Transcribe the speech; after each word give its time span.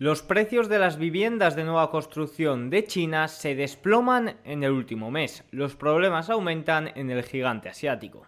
Los 0.00 0.22
precios 0.22 0.68
de 0.68 0.78
las 0.78 0.96
viviendas 0.96 1.56
de 1.56 1.64
nueva 1.64 1.90
construcción 1.90 2.70
de 2.70 2.84
China 2.84 3.26
se 3.26 3.56
desploman 3.56 4.36
en 4.44 4.62
el 4.62 4.70
último 4.70 5.10
mes. 5.10 5.42
Los 5.50 5.74
problemas 5.74 6.30
aumentan 6.30 6.92
en 6.94 7.10
el 7.10 7.24
gigante 7.24 7.68
asiático. 7.68 8.24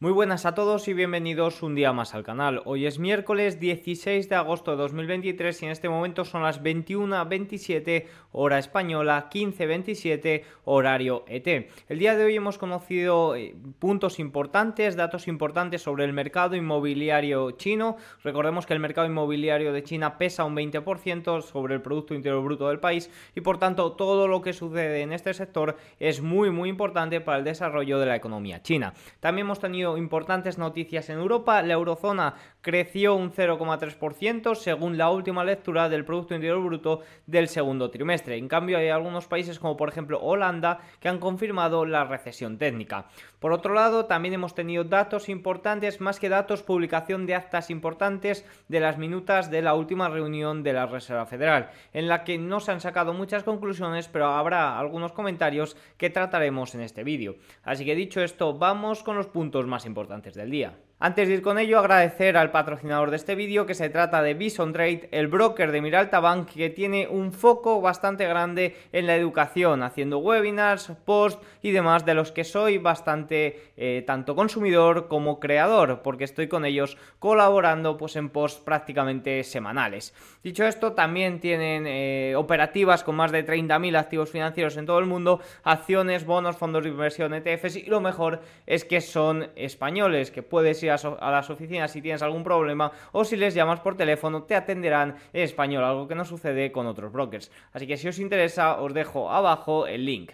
Muy 0.00 0.12
buenas 0.12 0.46
a 0.46 0.54
todos 0.54 0.86
y 0.86 0.94
bienvenidos 0.94 1.60
un 1.60 1.74
día 1.74 1.92
más 1.92 2.14
al 2.14 2.22
canal. 2.22 2.62
Hoy 2.66 2.86
es 2.86 3.00
miércoles 3.00 3.58
16 3.58 4.28
de 4.28 4.36
agosto 4.36 4.70
de 4.70 4.76
2023 4.76 5.60
y 5.60 5.64
en 5.64 5.72
este 5.72 5.88
momento 5.88 6.24
son 6.24 6.44
las 6.44 6.62
21.27 6.62 8.06
hora 8.30 8.60
española, 8.60 9.28
15.27 9.28 10.44
horario 10.66 11.24
ET. 11.26 11.68
El 11.88 11.98
día 11.98 12.14
de 12.14 12.24
hoy 12.24 12.36
hemos 12.36 12.58
conocido 12.58 13.34
eh, 13.34 13.56
puntos 13.80 14.20
importantes, 14.20 14.94
datos 14.94 15.26
importantes 15.26 15.82
sobre 15.82 16.04
el 16.04 16.12
mercado 16.12 16.54
inmobiliario 16.54 17.50
chino. 17.50 17.96
Recordemos 18.22 18.66
que 18.66 18.74
el 18.74 18.80
mercado 18.80 19.08
inmobiliario 19.08 19.72
de 19.72 19.82
China 19.82 20.16
pesa 20.16 20.44
un 20.44 20.54
20% 20.54 21.42
sobre 21.42 21.74
el 21.74 21.82
Producto 21.82 22.14
Interior 22.14 22.44
Bruto 22.44 22.68
del 22.68 22.78
país 22.78 23.10
y 23.34 23.40
por 23.40 23.58
tanto 23.58 23.90
todo 23.94 24.28
lo 24.28 24.42
que 24.42 24.52
sucede 24.52 25.02
en 25.02 25.12
este 25.12 25.34
sector 25.34 25.76
es 25.98 26.22
muy 26.22 26.52
muy 26.52 26.68
importante 26.68 27.20
para 27.20 27.38
el 27.38 27.44
desarrollo 27.44 27.98
de 27.98 28.06
la 28.06 28.14
economía 28.14 28.62
china. 28.62 28.94
También 29.18 29.48
hemos 29.48 29.58
tenido 29.58 29.87
importantes 29.96 30.58
noticias 30.58 31.08
en 31.08 31.18
Europa. 31.18 31.62
La 31.62 31.74
eurozona 31.74 32.34
creció 32.60 33.14
un 33.14 33.32
0,3% 33.32 34.54
según 34.54 34.98
la 34.98 35.10
última 35.10 35.44
lectura 35.44 35.88
del 35.88 36.04
Producto 36.04 36.34
Interior 36.34 36.62
Bruto 36.62 37.00
del 37.26 37.48
segundo 37.48 37.90
trimestre. 37.90 38.36
En 38.36 38.48
cambio, 38.48 38.78
hay 38.78 38.88
algunos 38.88 39.26
países 39.26 39.58
como 39.58 39.76
por 39.76 39.88
ejemplo 39.88 40.20
Holanda 40.20 40.80
que 41.00 41.08
han 41.08 41.18
confirmado 41.18 41.86
la 41.86 42.04
recesión 42.04 42.58
técnica. 42.58 43.06
Por 43.38 43.52
otro 43.52 43.72
lado, 43.72 44.06
también 44.06 44.34
hemos 44.34 44.54
tenido 44.54 44.82
datos 44.82 45.28
importantes, 45.28 46.00
más 46.00 46.18
que 46.18 46.28
datos, 46.28 46.62
publicación 46.62 47.24
de 47.26 47.36
actas 47.36 47.70
importantes 47.70 48.44
de 48.66 48.80
las 48.80 48.98
minutas 48.98 49.50
de 49.50 49.62
la 49.62 49.74
última 49.74 50.08
reunión 50.08 50.64
de 50.64 50.72
la 50.72 50.86
Reserva 50.86 51.26
Federal, 51.26 51.70
en 51.92 52.08
la 52.08 52.24
que 52.24 52.36
no 52.36 52.58
se 52.58 52.72
han 52.72 52.80
sacado 52.80 53.12
muchas 53.12 53.44
conclusiones, 53.44 54.08
pero 54.08 54.26
habrá 54.26 54.78
algunos 54.78 55.12
comentarios 55.12 55.76
que 55.96 56.10
trataremos 56.10 56.74
en 56.74 56.80
este 56.80 57.04
vídeo. 57.04 57.36
Así 57.62 57.84
que 57.84 57.94
dicho 57.94 58.20
esto, 58.20 58.54
vamos 58.54 59.04
con 59.04 59.16
los 59.16 59.28
puntos 59.28 59.66
más 59.66 59.86
importantes 59.86 60.34
del 60.34 60.50
día. 60.50 60.74
Antes 61.00 61.28
de 61.28 61.34
ir 61.34 61.42
con 61.42 61.60
ello, 61.60 61.78
agradecer 61.78 62.36
al 62.36 62.50
patrocinador 62.50 63.10
de 63.10 63.16
este 63.18 63.36
vídeo, 63.36 63.66
que 63.66 63.74
se 63.74 63.88
trata 63.88 64.20
de 64.20 64.34
Bison 64.34 64.72
Trade, 64.72 65.08
el 65.12 65.28
broker 65.28 65.70
de 65.70 65.80
Miralta 65.80 66.18
Bank, 66.18 66.48
que 66.48 66.70
tiene 66.70 67.06
un 67.06 67.32
foco 67.32 67.80
bastante 67.80 68.26
grande 68.26 68.74
en 68.90 69.06
la 69.06 69.14
educación, 69.14 69.84
haciendo 69.84 70.18
webinars, 70.18 70.90
posts 71.04 71.40
y 71.62 71.70
demás, 71.70 72.04
de 72.04 72.14
los 72.14 72.32
que 72.32 72.42
soy 72.42 72.78
bastante 72.78 73.70
eh, 73.76 74.02
tanto 74.08 74.34
consumidor 74.34 75.06
como 75.06 75.38
creador, 75.38 76.02
porque 76.02 76.24
estoy 76.24 76.48
con 76.48 76.64
ellos 76.64 76.96
colaborando 77.20 77.96
pues, 77.96 78.16
en 78.16 78.28
posts 78.28 78.60
prácticamente 78.64 79.44
semanales. 79.44 80.12
Dicho 80.42 80.64
esto, 80.64 80.94
también 80.94 81.38
tienen 81.38 81.84
eh, 81.86 82.34
operativas 82.36 83.04
con 83.04 83.14
más 83.14 83.30
de 83.30 83.46
30.000 83.46 83.96
activos 83.96 84.30
financieros 84.30 84.76
en 84.76 84.86
todo 84.86 84.98
el 84.98 85.06
mundo, 85.06 85.40
acciones, 85.62 86.26
bonos, 86.26 86.56
fondos 86.56 86.82
de 86.82 86.88
inversión, 86.88 87.34
ETFs, 87.34 87.76
y 87.76 87.84
lo 87.84 88.00
mejor 88.00 88.40
es 88.66 88.84
que 88.84 89.00
son 89.00 89.50
españoles, 89.54 90.32
que 90.32 90.42
puedes 90.42 90.82
ir 90.82 90.87
a, 90.90 91.30
las 91.30 91.50
oficinas 91.50 91.90
si 91.90 92.02
tienes 92.02 92.22
algún 92.22 92.44
problema 92.44 92.92
o 93.12 93.24
si 93.24 93.36
les 93.36 93.54
llamas 93.54 93.80
por 93.80 93.96
teléfono 93.96 94.42
te 94.42 94.54
atenderán 94.54 95.16
en 95.32 95.42
español, 95.42 95.84
algo 95.84 96.08
que 96.08 96.14
no 96.14 96.24
sucede 96.24 96.72
con 96.72 96.86
otros 96.86 97.12
brokers. 97.12 97.50
Así 97.72 97.86
que 97.86 97.96
si 97.96 98.08
os 98.08 98.18
interesa 98.18 98.80
os 98.80 98.94
dejo 98.94 99.30
abajo 99.30 99.86
el 99.86 100.04
link. 100.04 100.32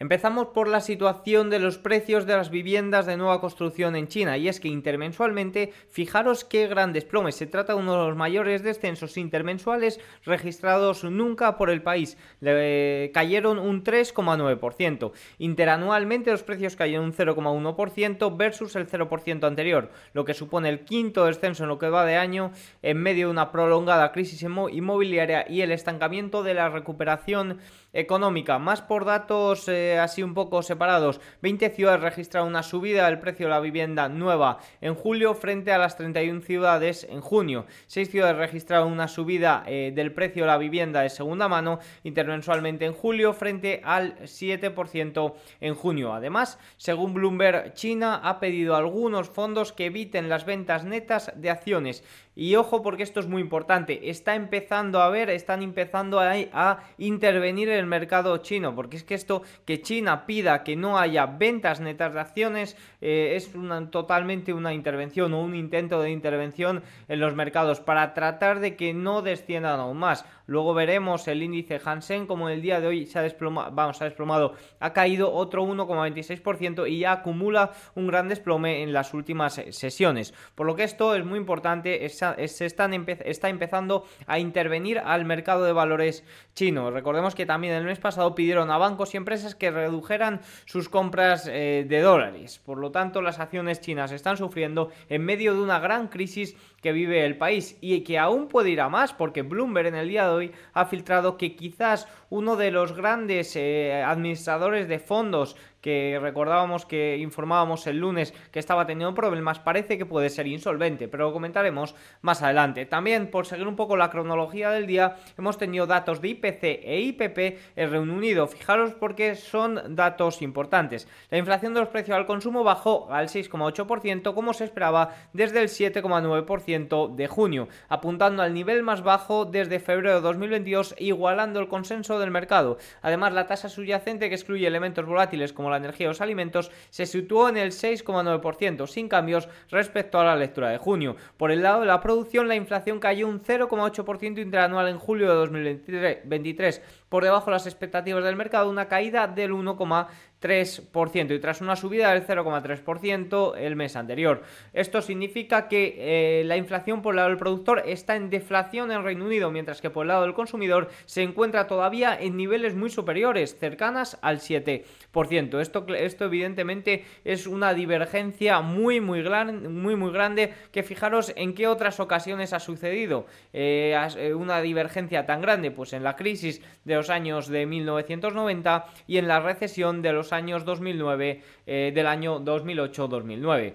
Empezamos 0.00 0.48
por 0.48 0.66
la 0.66 0.80
situación 0.80 1.50
de 1.50 1.60
los 1.60 1.78
precios 1.78 2.26
de 2.26 2.36
las 2.36 2.50
viviendas 2.50 3.06
de 3.06 3.16
nueva 3.16 3.40
construcción 3.40 3.94
en 3.94 4.08
China 4.08 4.36
y 4.36 4.48
es 4.48 4.58
que 4.58 4.66
intermensualmente, 4.66 5.72
fijaros 5.88 6.44
qué 6.44 6.66
gran 6.66 6.92
desplome, 6.92 7.30
se 7.30 7.46
trata 7.46 7.74
de 7.74 7.78
uno 7.78 7.92
de 7.92 8.08
los 8.08 8.16
mayores 8.16 8.64
descensos 8.64 9.16
intermensuales 9.16 10.00
registrados 10.24 11.04
nunca 11.04 11.56
por 11.56 11.70
el 11.70 11.82
país, 11.82 12.18
Le, 12.40 13.12
cayeron 13.14 13.60
un 13.60 13.84
3,9%, 13.84 15.12
interanualmente 15.38 16.32
los 16.32 16.42
precios 16.42 16.74
cayeron 16.74 17.04
un 17.04 17.12
0,1% 17.12 18.36
versus 18.36 18.74
el 18.74 18.88
0% 18.88 19.44
anterior, 19.46 19.92
lo 20.12 20.24
que 20.24 20.34
supone 20.34 20.70
el 20.70 20.84
quinto 20.84 21.26
descenso 21.26 21.62
en 21.62 21.68
lo 21.68 21.78
que 21.78 21.88
va 21.88 22.04
de 22.04 22.16
año 22.16 22.50
en 22.82 22.98
medio 22.98 23.26
de 23.26 23.32
una 23.32 23.52
prolongada 23.52 24.10
crisis 24.10 24.42
inmobiliaria 24.42 25.46
y 25.48 25.60
el 25.60 25.70
estancamiento 25.70 26.42
de 26.42 26.54
la 26.54 26.68
recuperación 26.68 27.58
económica, 27.92 28.58
más 28.58 28.82
por 28.82 29.04
datos 29.04 29.68
eh, 29.68 29.83
así 29.92 30.22
un 30.22 30.34
poco 30.34 30.62
separados, 30.62 31.20
20 31.42 31.70
ciudades 31.70 32.00
registraron 32.00 32.48
una 32.48 32.62
subida 32.62 33.06
del 33.06 33.18
precio 33.18 33.46
de 33.46 33.50
la 33.50 33.60
vivienda 33.60 34.08
nueva 34.08 34.58
en 34.80 34.94
julio 34.94 35.34
frente 35.34 35.72
a 35.72 35.78
las 35.78 35.96
31 35.96 36.40
ciudades 36.40 37.06
en 37.08 37.20
junio. 37.20 37.66
6 37.86 38.10
ciudades 38.10 38.36
registraron 38.36 38.90
una 38.90 39.08
subida 39.08 39.62
eh, 39.66 39.92
del 39.94 40.12
precio 40.12 40.44
de 40.44 40.48
la 40.48 40.58
vivienda 40.58 41.02
de 41.02 41.10
segunda 41.10 41.48
mano 41.48 41.78
intermensualmente 42.02 42.84
en 42.84 42.92
julio 42.92 43.32
frente 43.32 43.80
al 43.84 44.18
7% 44.20 45.34
en 45.60 45.74
junio. 45.74 46.12
Además, 46.12 46.58
según 46.76 47.14
Bloomberg, 47.14 47.74
China 47.74 48.20
ha 48.22 48.40
pedido 48.40 48.76
algunos 48.76 49.28
fondos 49.28 49.72
que 49.72 49.86
eviten 49.86 50.28
las 50.28 50.44
ventas 50.44 50.84
netas 50.84 51.32
de 51.36 51.50
acciones 51.50 52.04
y 52.36 52.56
ojo 52.56 52.82
porque 52.82 53.02
esto 53.02 53.20
es 53.20 53.26
muy 53.26 53.40
importante, 53.40 54.10
está 54.10 54.34
empezando 54.34 55.00
a 55.00 55.10
ver, 55.10 55.30
están 55.30 55.62
empezando 55.62 56.20
a, 56.20 56.32
a, 56.52 56.84
intervenir 56.98 57.68
en 57.68 57.78
el 57.78 57.86
mercado 57.86 58.36
chino, 58.38 58.74
porque 58.74 58.96
es 58.96 59.04
que 59.04 59.14
esto 59.14 59.42
que 59.64 59.82
China 59.82 60.26
pida 60.26 60.64
que 60.64 60.76
no 60.76 60.98
haya 60.98 61.26
ventas 61.26 61.80
netas 61.80 62.14
de 62.14 62.20
acciones 62.20 62.76
eh, 63.00 63.34
es 63.36 63.54
una, 63.54 63.90
totalmente 63.90 64.52
una 64.52 64.74
intervención 64.74 65.32
o 65.34 65.42
un 65.42 65.54
intento 65.54 66.02
de 66.02 66.10
intervención 66.10 66.82
en 67.08 67.20
los 67.20 67.34
mercados 67.34 67.80
para 67.80 68.14
tratar 68.14 68.60
de 68.60 68.76
que 68.76 68.94
no 68.94 69.22
desciendan 69.22 69.80
aún 69.80 69.98
más. 69.98 70.24
Luego 70.46 70.74
veremos 70.74 71.26
el 71.28 71.42
índice 71.42 71.80
Hansen 71.84 72.26
como 72.26 72.48
en 72.48 72.56
el 72.56 72.62
día 72.62 72.80
de 72.80 72.86
hoy 72.86 73.06
se 73.06 73.18
ha 73.18 73.22
desplomado, 73.22 73.70
vamos, 73.72 74.00
ha 74.02 74.04
desplomado, 74.04 74.54
ha 74.80 74.92
caído 74.92 75.32
otro 75.32 75.64
1,26% 75.64 76.88
y 76.88 77.00
ya 77.00 77.12
acumula 77.12 77.72
un 77.94 78.06
gran 78.06 78.28
desplome 78.28 78.82
en 78.82 78.92
las 78.92 79.14
últimas 79.14 79.60
sesiones. 79.70 80.34
Por 80.54 80.66
lo 80.66 80.76
que 80.76 80.84
esto 80.84 81.14
es 81.14 81.24
muy 81.24 81.38
importante, 81.38 82.08
se 82.08 82.66
están 82.66 82.92
está 83.24 83.48
empezando 83.48 84.04
a 84.26 84.38
intervenir 84.38 84.98
al 84.98 85.24
mercado 85.24 85.64
de 85.64 85.72
valores 85.72 86.24
chino. 86.54 86.90
Recordemos 86.90 87.34
que 87.34 87.46
también 87.46 87.74
el 87.74 87.84
mes 87.84 87.98
pasado 87.98 88.34
pidieron 88.34 88.70
a 88.70 88.78
bancos 88.78 89.14
y 89.14 89.16
empresas 89.16 89.54
que 89.54 89.70
redujeran 89.70 90.40
sus 90.66 90.88
compras 90.88 91.48
eh, 91.50 91.84
de 91.88 92.00
dólares. 92.00 92.60
Por 92.64 92.78
lo 92.78 92.90
tanto, 92.90 93.22
las 93.22 93.40
acciones 93.40 93.80
chinas 93.80 94.12
están 94.12 94.36
sufriendo 94.36 94.90
en 95.08 95.24
medio 95.24 95.54
de 95.54 95.60
una 95.60 95.78
gran 95.78 96.08
crisis 96.08 96.56
que 96.80 96.92
vive 96.92 97.24
el 97.24 97.38
país 97.38 97.78
y 97.80 98.00
que 98.02 98.18
aún 98.18 98.48
puede 98.48 98.70
ir 98.70 98.80
a 98.80 98.88
más 98.88 99.14
porque 99.14 99.42
Bloomberg 99.42 99.86
en 99.88 99.94
el 99.94 100.08
día 100.08 100.28
de 100.28 100.33
hoy 100.34 100.52
ha 100.72 100.84
filtrado 100.86 101.36
que 101.36 101.56
quizás 101.56 102.06
uno 102.30 102.56
de 102.56 102.70
los 102.70 102.92
grandes 102.92 103.56
eh, 103.56 104.02
administradores 104.04 104.88
de 104.88 104.98
fondos 104.98 105.56
que 105.84 106.18
recordábamos 106.18 106.86
que 106.86 107.18
informábamos 107.18 107.86
el 107.86 107.98
lunes 107.98 108.32
que 108.50 108.58
estaba 108.58 108.86
teniendo 108.86 109.14
problemas, 109.14 109.58
parece 109.58 109.98
que 109.98 110.06
puede 110.06 110.30
ser 110.30 110.46
insolvente, 110.46 111.08
pero 111.08 111.24
lo 111.24 111.34
comentaremos 111.34 111.94
más 112.22 112.42
adelante. 112.42 112.86
También, 112.86 113.30
por 113.30 113.44
seguir 113.44 113.68
un 113.68 113.76
poco 113.76 113.94
la 113.94 114.08
cronología 114.08 114.70
del 114.70 114.86
día, 114.86 115.16
hemos 115.36 115.58
tenido 115.58 115.86
datos 115.86 116.22
de 116.22 116.28
IPC 116.28 116.62
e 116.62 117.00
IPP 117.00 117.38
en 117.76 117.90
Reino 117.90 118.14
Unido. 118.14 118.46
Fijaros 118.46 118.94
porque 118.94 119.34
son 119.34 119.94
datos 119.94 120.40
importantes. 120.40 121.06
La 121.28 121.36
inflación 121.36 121.74
de 121.74 121.80
los 121.80 121.90
precios 121.90 122.16
al 122.16 122.24
consumo 122.24 122.64
bajó 122.64 123.12
al 123.12 123.28
6,8% 123.28 124.32
como 124.32 124.54
se 124.54 124.64
esperaba 124.64 125.10
desde 125.34 125.60
el 125.60 125.68
7,9% 125.68 127.14
de 127.14 127.26
junio, 127.26 127.68
apuntando 127.90 128.42
al 128.42 128.54
nivel 128.54 128.82
más 128.82 129.02
bajo 129.02 129.44
desde 129.44 129.80
febrero 129.80 130.14
de 130.14 130.20
2022 130.22 130.94
igualando 130.96 131.60
el 131.60 131.68
consenso 131.68 132.18
del 132.18 132.30
mercado. 132.30 132.78
Además, 133.02 133.34
la 133.34 133.46
tasa 133.46 133.68
subyacente 133.68 134.30
que 134.30 134.36
excluye 134.36 134.66
elementos 134.66 135.04
volátiles 135.04 135.52
como 135.52 135.73
la 135.74 135.84
energía 135.84 136.06
y 136.06 136.08
los 136.08 136.20
alimentos 136.20 136.70
se 136.90 137.06
situó 137.06 137.48
en 137.48 137.56
el 137.56 137.70
6,9%, 137.70 138.86
sin 138.86 139.08
cambios 139.08 139.48
respecto 139.70 140.18
a 140.18 140.24
la 140.24 140.36
lectura 140.36 140.70
de 140.70 140.78
junio. 140.78 141.16
Por 141.36 141.50
el 141.50 141.62
lado 141.62 141.80
de 141.80 141.86
la 141.86 142.00
producción, 142.00 142.48
la 142.48 142.54
inflación 142.54 142.98
cayó 142.98 143.28
un 143.28 143.40
0,8% 143.42 144.40
interanual 144.40 144.88
en 144.88 144.98
julio 144.98 145.28
de 145.28 145.34
2023, 145.34 146.82
por 147.14 147.22
debajo 147.22 147.46
de 147.46 147.52
las 147.52 147.66
expectativas 147.66 148.24
del 148.24 148.34
mercado, 148.34 148.68
una 148.68 148.88
caída 148.88 149.28
del 149.28 149.52
1,3%. 149.52 150.08
3% 150.44 151.34
y 151.34 151.38
tras 151.38 151.62
una 151.62 151.74
subida 151.74 152.12
del 152.12 152.26
0,3% 152.26 153.56
el 153.56 153.76
mes 153.76 153.96
anterior. 153.96 154.42
Esto 154.74 155.00
significa 155.00 155.68
que 155.68 155.94
eh, 155.98 156.44
la 156.44 156.58
inflación 156.58 157.00
por 157.00 157.14
el 157.14 157.16
lado 157.16 157.30
del 157.30 157.38
productor 157.38 157.82
está 157.86 158.14
en 158.14 158.28
deflación 158.28 158.92
en 158.92 159.02
Reino 159.02 159.24
Unido, 159.24 159.50
mientras 159.50 159.80
que 159.80 159.88
por 159.88 160.04
el 160.04 160.08
lado 160.08 160.22
del 160.22 160.34
consumidor 160.34 160.90
se 161.06 161.22
encuentra 161.22 161.66
todavía 161.66 162.18
en 162.20 162.36
niveles 162.36 162.74
muy 162.74 162.90
superiores, 162.90 163.56
cercanas 163.58 164.18
al 164.20 164.40
7%. 164.40 165.60
Esto, 165.60 165.86
esto 165.94 166.24
evidentemente 166.26 167.06
es 167.24 167.46
una 167.46 167.72
divergencia 167.72 168.60
muy 168.60 169.00
muy, 169.00 169.22
gran, 169.22 169.72
muy 169.72 169.96
muy 169.96 170.12
grande 170.12 170.52
que 170.72 170.82
fijaros 170.82 171.32
en 171.36 171.54
qué 171.54 171.68
otras 171.68 172.00
ocasiones 172.00 172.52
ha 172.52 172.60
sucedido 172.60 173.26
eh, 173.54 173.96
eh, 174.18 174.34
una 174.34 174.60
divergencia 174.60 175.24
tan 175.24 175.40
grande, 175.40 175.70
pues 175.70 175.94
en 175.94 176.02
la 176.02 176.16
crisis 176.16 176.60
de 176.84 176.96
los 176.96 177.03
años 177.10 177.48
de 177.48 177.66
1990 177.66 178.86
y 179.06 179.18
en 179.18 179.28
la 179.28 179.40
recesión 179.40 180.02
de 180.02 180.12
los 180.12 180.32
años 180.32 180.64
2009 180.64 181.42
eh, 181.66 181.92
del 181.94 182.06
año 182.06 182.40
2008-2009. 182.40 183.74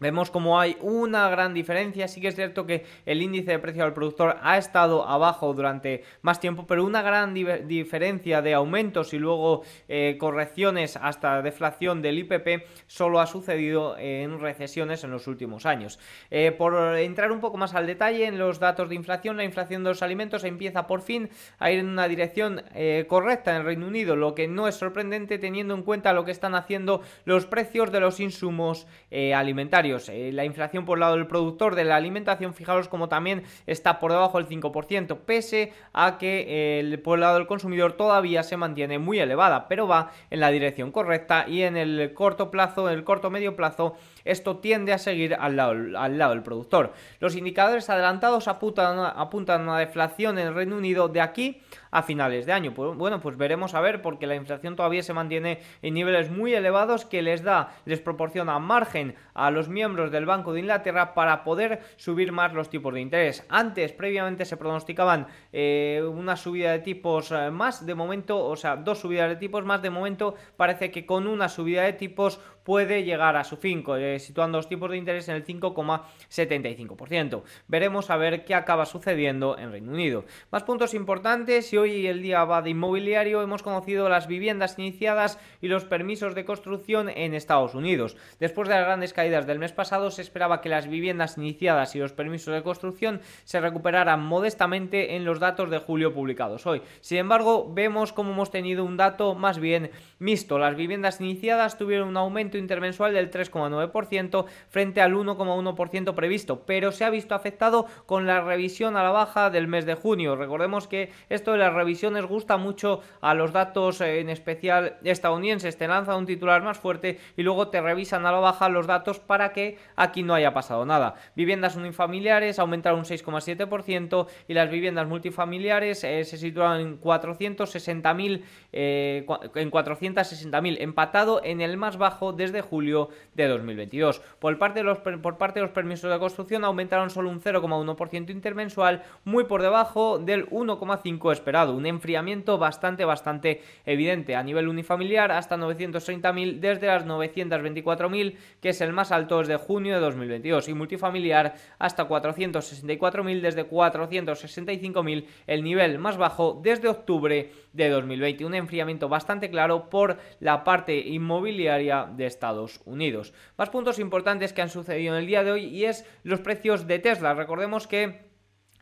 Vemos 0.00 0.30
como 0.30 0.60
hay 0.60 0.76
una 0.80 1.28
gran 1.28 1.54
diferencia, 1.54 2.06
sí 2.06 2.20
que 2.20 2.28
es 2.28 2.36
cierto 2.36 2.66
que 2.66 2.84
el 3.04 3.20
índice 3.20 3.50
de 3.50 3.58
precio 3.58 3.82
al 3.84 3.94
productor 3.94 4.36
ha 4.42 4.56
estado 4.56 5.06
abajo 5.08 5.52
durante 5.54 6.04
más 6.22 6.38
tiempo, 6.38 6.66
pero 6.66 6.84
una 6.84 7.02
gran 7.02 7.34
diferencia 7.34 8.40
de 8.40 8.54
aumentos 8.54 9.12
y 9.12 9.18
luego 9.18 9.62
eh, 9.88 10.16
correcciones 10.20 10.96
hasta 10.96 11.42
deflación 11.42 12.00
del 12.00 12.18
IPP 12.18 12.66
solo 12.86 13.18
ha 13.18 13.26
sucedido 13.26 13.98
en 13.98 14.38
recesiones 14.38 15.02
en 15.02 15.10
los 15.10 15.26
últimos 15.26 15.66
años. 15.66 15.98
Eh, 16.30 16.52
por 16.52 16.96
entrar 16.96 17.32
un 17.32 17.40
poco 17.40 17.56
más 17.56 17.74
al 17.74 17.86
detalle 17.86 18.26
en 18.26 18.38
los 18.38 18.60
datos 18.60 18.88
de 18.88 18.94
inflación, 18.94 19.36
la 19.36 19.44
inflación 19.44 19.82
de 19.82 19.90
los 19.90 20.02
alimentos 20.02 20.44
empieza 20.44 20.86
por 20.86 21.02
fin 21.02 21.28
a 21.58 21.72
ir 21.72 21.80
en 21.80 21.88
una 21.88 22.06
dirección 22.06 22.62
eh, 22.74 23.06
correcta 23.08 23.50
en 23.50 23.58
el 23.58 23.64
Reino 23.64 23.88
Unido, 23.88 24.14
lo 24.14 24.34
que 24.36 24.46
no 24.46 24.68
es 24.68 24.76
sorprendente 24.76 25.38
teniendo 25.38 25.74
en 25.74 25.82
cuenta 25.82 26.12
lo 26.12 26.24
que 26.24 26.30
están 26.30 26.54
haciendo 26.54 27.02
los 27.24 27.46
precios 27.46 27.90
de 27.90 28.00
los 28.00 28.20
insumos 28.20 28.86
alimentarios. 29.34 29.87
Eh, 29.88 30.30
la 30.32 30.44
inflación 30.44 30.84
por 30.84 30.98
el 30.98 31.00
lado 31.00 31.16
del 31.16 31.26
productor 31.26 31.74
de 31.74 31.84
la 31.84 31.96
alimentación, 31.96 32.52
fijaros 32.52 32.88
como 32.88 33.08
también 33.08 33.44
está 33.66 33.98
por 33.98 34.12
debajo 34.12 34.38
del 34.38 34.46
5%, 34.46 35.18
pese 35.24 35.72
a 35.94 36.18
que 36.18 36.44
eh, 36.48 36.98
por 36.98 37.16
el 37.16 37.22
lado 37.22 37.38
del 37.38 37.46
consumidor 37.46 37.94
todavía 37.94 38.42
se 38.42 38.58
mantiene 38.58 38.98
muy 38.98 39.18
elevada, 39.18 39.66
pero 39.66 39.88
va 39.88 40.10
en 40.30 40.40
la 40.40 40.50
dirección 40.50 40.92
correcta 40.92 41.46
y 41.48 41.62
en 41.62 41.76
el 41.76 42.12
corto 42.12 42.50
plazo, 42.50 42.88
en 42.90 42.98
el 42.98 43.04
corto 43.04 43.30
medio 43.30 43.56
plazo, 43.56 43.96
esto 44.28 44.58
tiende 44.58 44.92
a 44.92 44.98
seguir 44.98 45.34
al 45.34 45.56
lado, 45.56 45.74
del 45.74 46.42
productor. 46.42 46.92
Los 47.18 47.34
indicadores 47.34 47.88
adelantados 47.88 48.46
apuntan, 48.46 48.98
apuntan 48.98 49.62
a 49.62 49.64
una 49.64 49.78
deflación 49.78 50.38
en 50.38 50.48
el 50.48 50.54
Reino 50.54 50.76
Unido 50.76 51.08
de 51.08 51.20
aquí 51.20 51.62
a 51.90 52.02
finales 52.02 52.46
de 52.46 52.52
año. 52.52 52.74
Pues, 52.74 52.96
bueno, 52.96 53.20
pues 53.20 53.36
veremos 53.36 53.74
a 53.74 53.80
ver 53.80 54.02
porque 54.02 54.26
la 54.26 54.34
inflación 54.34 54.76
todavía 54.76 55.02
se 55.02 55.14
mantiene 55.14 55.60
en 55.82 55.94
niveles 55.94 56.30
muy 56.30 56.54
elevados 56.54 57.04
que 57.04 57.22
les 57.22 57.42
da, 57.42 57.72
les 57.84 58.00
proporciona 58.00 58.58
margen 58.58 59.14
a 59.34 59.50
los 59.50 59.68
miembros 59.68 60.10
del 60.10 60.26
Banco 60.26 60.52
de 60.52 60.60
Inglaterra 60.60 61.14
para 61.14 61.44
poder 61.44 61.80
subir 61.96 62.32
más 62.32 62.52
los 62.52 62.68
tipos 62.68 62.92
de 62.92 63.00
interés. 63.00 63.44
Antes, 63.48 63.92
previamente, 63.92 64.44
se 64.44 64.56
pronosticaban 64.56 65.26
eh, 65.52 66.02
una 66.06 66.36
subida 66.36 66.72
de 66.72 66.80
tipos 66.80 67.30
eh, 67.30 67.50
más, 67.50 67.86
de 67.86 67.94
momento, 67.94 68.44
o 68.44 68.56
sea, 68.56 68.76
dos 68.76 68.98
subidas 68.98 69.28
de 69.28 69.36
tipos 69.36 69.64
más, 69.64 69.82
de 69.82 69.90
momento 69.90 70.34
parece 70.56 70.90
que 70.90 71.06
con 71.06 71.26
una 71.26 71.48
subida 71.48 71.82
de 71.82 71.92
tipos 71.94 72.40
puede 72.68 73.02
llegar 73.02 73.34
a 73.38 73.44
su 73.44 73.56
fin, 73.56 73.82
eh, 73.96 74.18
situando 74.18 74.58
los 74.58 74.68
tipos 74.68 74.90
de 74.90 74.98
interés 74.98 75.26
en 75.30 75.36
el 75.36 75.46
5,75%. 75.46 77.42
Veremos 77.66 78.10
a 78.10 78.18
ver 78.18 78.44
qué 78.44 78.54
acaba 78.54 78.84
sucediendo 78.84 79.56
en 79.56 79.72
Reino 79.72 79.90
Unido. 79.90 80.26
Más 80.52 80.64
puntos 80.64 80.92
importantes, 80.92 81.66
si 81.66 81.78
hoy 81.78 82.06
el 82.06 82.20
día 82.20 82.44
va 82.44 82.60
de 82.60 82.68
inmobiliario, 82.68 83.40
hemos 83.40 83.62
conocido 83.62 84.10
las 84.10 84.26
viviendas 84.26 84.78
iniciadas 84.78 85.38
y 85.62 85.68
los 85.68 85.86
permisos 85.86 86.34
de 86.34 86.44
construcción 86.44 87.08
en 87.08 87.32
Estados 87.32 87.74
Unidos. 87.74 88.18
Después 88.38 88.68
de 88.68 88.74
las 88.74 88.84
grandes 88.84 89.14
caídas 89.14 89.46
del 89.46 89.58
mes 89.58 89.72
pasado, 89.72 90.10
se 90.10 90.20
esperaba 90.20 90.60
que 90.60 90.68
las 90.68 90.88
viviendas 90.88 91.38
iniciadas 91.38 91.96
y 91.96 92.00
los 92.00 92.12
permisos 92.12 92.52
de 92.52 92.62
construcción 92.62 93.22
se 93.44 93.62
recuperaran 93.62 94.20
modestamente 94.20 95.16
en 95.16 95.24
los 95.24 95.40
datos 95.40 95.70
de 95.70 95.78
julio 95.78 96.12
publicados 96.12 96.66
hoy. 96.66 96.82
Sin 97.00 97.16
embargo, 97.16 97.72
vemos 97.72 98.12
como 98.12 98.32
hemos 98.32 98.50
tenido 98.50 98.84
un 98.84 98.98
dato 98.98 99.34
más 99.34 99.58
bien 99.58 99.90
mixto. 100.18 100.58
Las 100.58 100.76
viviendas 100.76 101.18
iniciadas 101.22 101.78
tuvieron 101.78 102.08
un 102.08 102.18
aumento 102.18 102.57
intermensual 102.58 103.14
del 103.14 103.30
3,9% 103.30 104.46
frente 104.68 105.00
al 105.00 105.14
1,1% 105.14 106.14
previsto, 106.14 106.62
pero 106.66 106.92
se 106.92 107.04
ha 107.04 107.10
visto 107.10 107.34
afectado 107.34 107.86
con 108.06 108.26
la 108.26 108.40
revisión 108.40 108.96
a 108.96 109.02
la 109.02 109.10
baja 109.10 109.50
del 109.50 109.68
mes 109.68 109.86
de 109.86 109.94
junio. 109.94 110.36
Recordemos 110.36 110.88
que 110.88 111.10
esto 111.28 111.52
de 111.52 111.58
las 111.58 111.72
revisiones 111.72 112.24
gusta 112.24 112.56
mucho 112.56 113.00
a 113.20 113.34
los 113.34 113.52
datos 113.52 114.00
eh, 114.00 114.20
en 114.20 114.30
especial 114.30 114.96
estadounidenses, 115.04 115.76
te 115.76 115.88
lanza 115.88 116.16
un 116.16 116.26
titular 116.26 116.62
más 116.62 116.78
fuerte 116.78 117.18
y 117.36 117.42
luego 117.42 117.68
te 117.68 117.80
revisan 117.80 118.26
a 118.26 118.32
la 118.32 118.38
baja 118.38 118.68
los 118.68 118.86
datos 118.86 119.18
para 119.18 119.52
que 119.52 119.78
aquí 119.96 120.22
no 120.22 120.34
haya 120.34 120.52
pasado 120.52 120.84
nada. 120.86 121.14
Viviendas 121.34 121.76
unifamiliares 121.76 122.58
aumentaron 122.58 123.00
un 123.00 123.04
6,7% 123.04 124.26
y 124.48 124.54
las 124.54 124.70
viviendas 124.70 125.06
multifamiliares 125.06 126.04
eh, 126.04 126.24
se 126.24 126.36
situaron 126.36 126.80
en 126.80 127.00
460.000 127.00 128.42
eh, 128.72 129.26
en 129.54 129.70
460.000 129.70 130.76
empatado 130.80 131.40
en 131.44 131.60
el 131.60 131.76
más 131.76 131.96
bajo 131.96 132.32
de 132.38 132.58
de 132.58 132.60
julio 132.62 133.10
de 133.34 133.48
2022. 133.48 134.20
Por 134.38 134.58
parte 134.58 134.80
de 134.80 134.84
los, 134.84 134.98
por 134.98 135.38
parte 135.38 135.60
de 135.60 135.66
los 135.66 135.74
permisos 135.74 136.10
de 136.10 136.18
construcción 136.18 136.64
aumentaron 136.64 137.10
solo 137.10 137.30
un 137.30 137.40
0,1% 137.40 138.30
intermensual, 138.30 139.02
muy 139.24 139.44
por 139.44 139.62
debajo 139.62 140.18
del 140.18 140.48
1,5% 140.50 141.32
esperado, 141.32 141.74
un 141.74 141.86
enfriamiento 141.86 142.58
bastante, 142.58 143.04
bastante 143.04 143.62
evidente. 143.84 144.36
A 144.36 144.42
nivel 144.42 144.68
unifamiliar, 144.68 145.32
hasta 145.32 145.56
930.000 145.56 146.60
desde 146.60 146.86
las 146.86 147.06
924.000, 147.06 148.36
que 148.60 148.70
es 148.70 148.80
el 148.80 148.92
más 148.92 149.12
alto 149.12 149.38
desde 149.38 149.56
junio 149.56 149.94
de 149.94 150.00
2022, 150.00 150.68
y 150.68 150.74
multifamiliar 150.74 151.54
hasta 151.78 152.08
464.000 152.08 153.40
desde 153.40 153.68
465.000, 153.68 155.24
el 155.46 155.64
nivel 155.64 155.98
más 155.98 156.16
bajo 156.16 156.60
desde 156.62 156.88
octubre 156.88 157.52
de 157.72 157.88
2020. 157.88 158.44
Un 158.44 158.54
enfriamiento 158.54 159.08
bastante 159.08 159.50
claro 159.50 159.88
por 159.88 160.18
la 160.40 160.64
parte 160.64 160.98
inmobiliaria 160.98 162.08
de 162.16 162.26
Estados 162.28 162.80
Unidos. 162.84 163.34
Más 163.56 163.70
puntos 163.70 163.98
importantes 163.98 164.52
que 164.52 164.62
han 164.62 164.70
sucedido 164.70 165.14
en 165.14 165.20
el 165.20 165.26
día 165.26 165.42
de 165.42 165.50
hoy 165.50 165.64
y 165.64 165.84
es 165.84 166.04
los 166.22 166.40
precios 166.40 166.86
de 166.86 167.00
Tesla. 167.00 167.34
Recordemos 167.34 167.88
que 167.88 168.28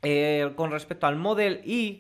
eh, 0.09 0.53
con 0.55 0.71
respecto 0.71 1.07
al 1.07 1.17
Model 1.17 1.63
Y, 1.65 1.99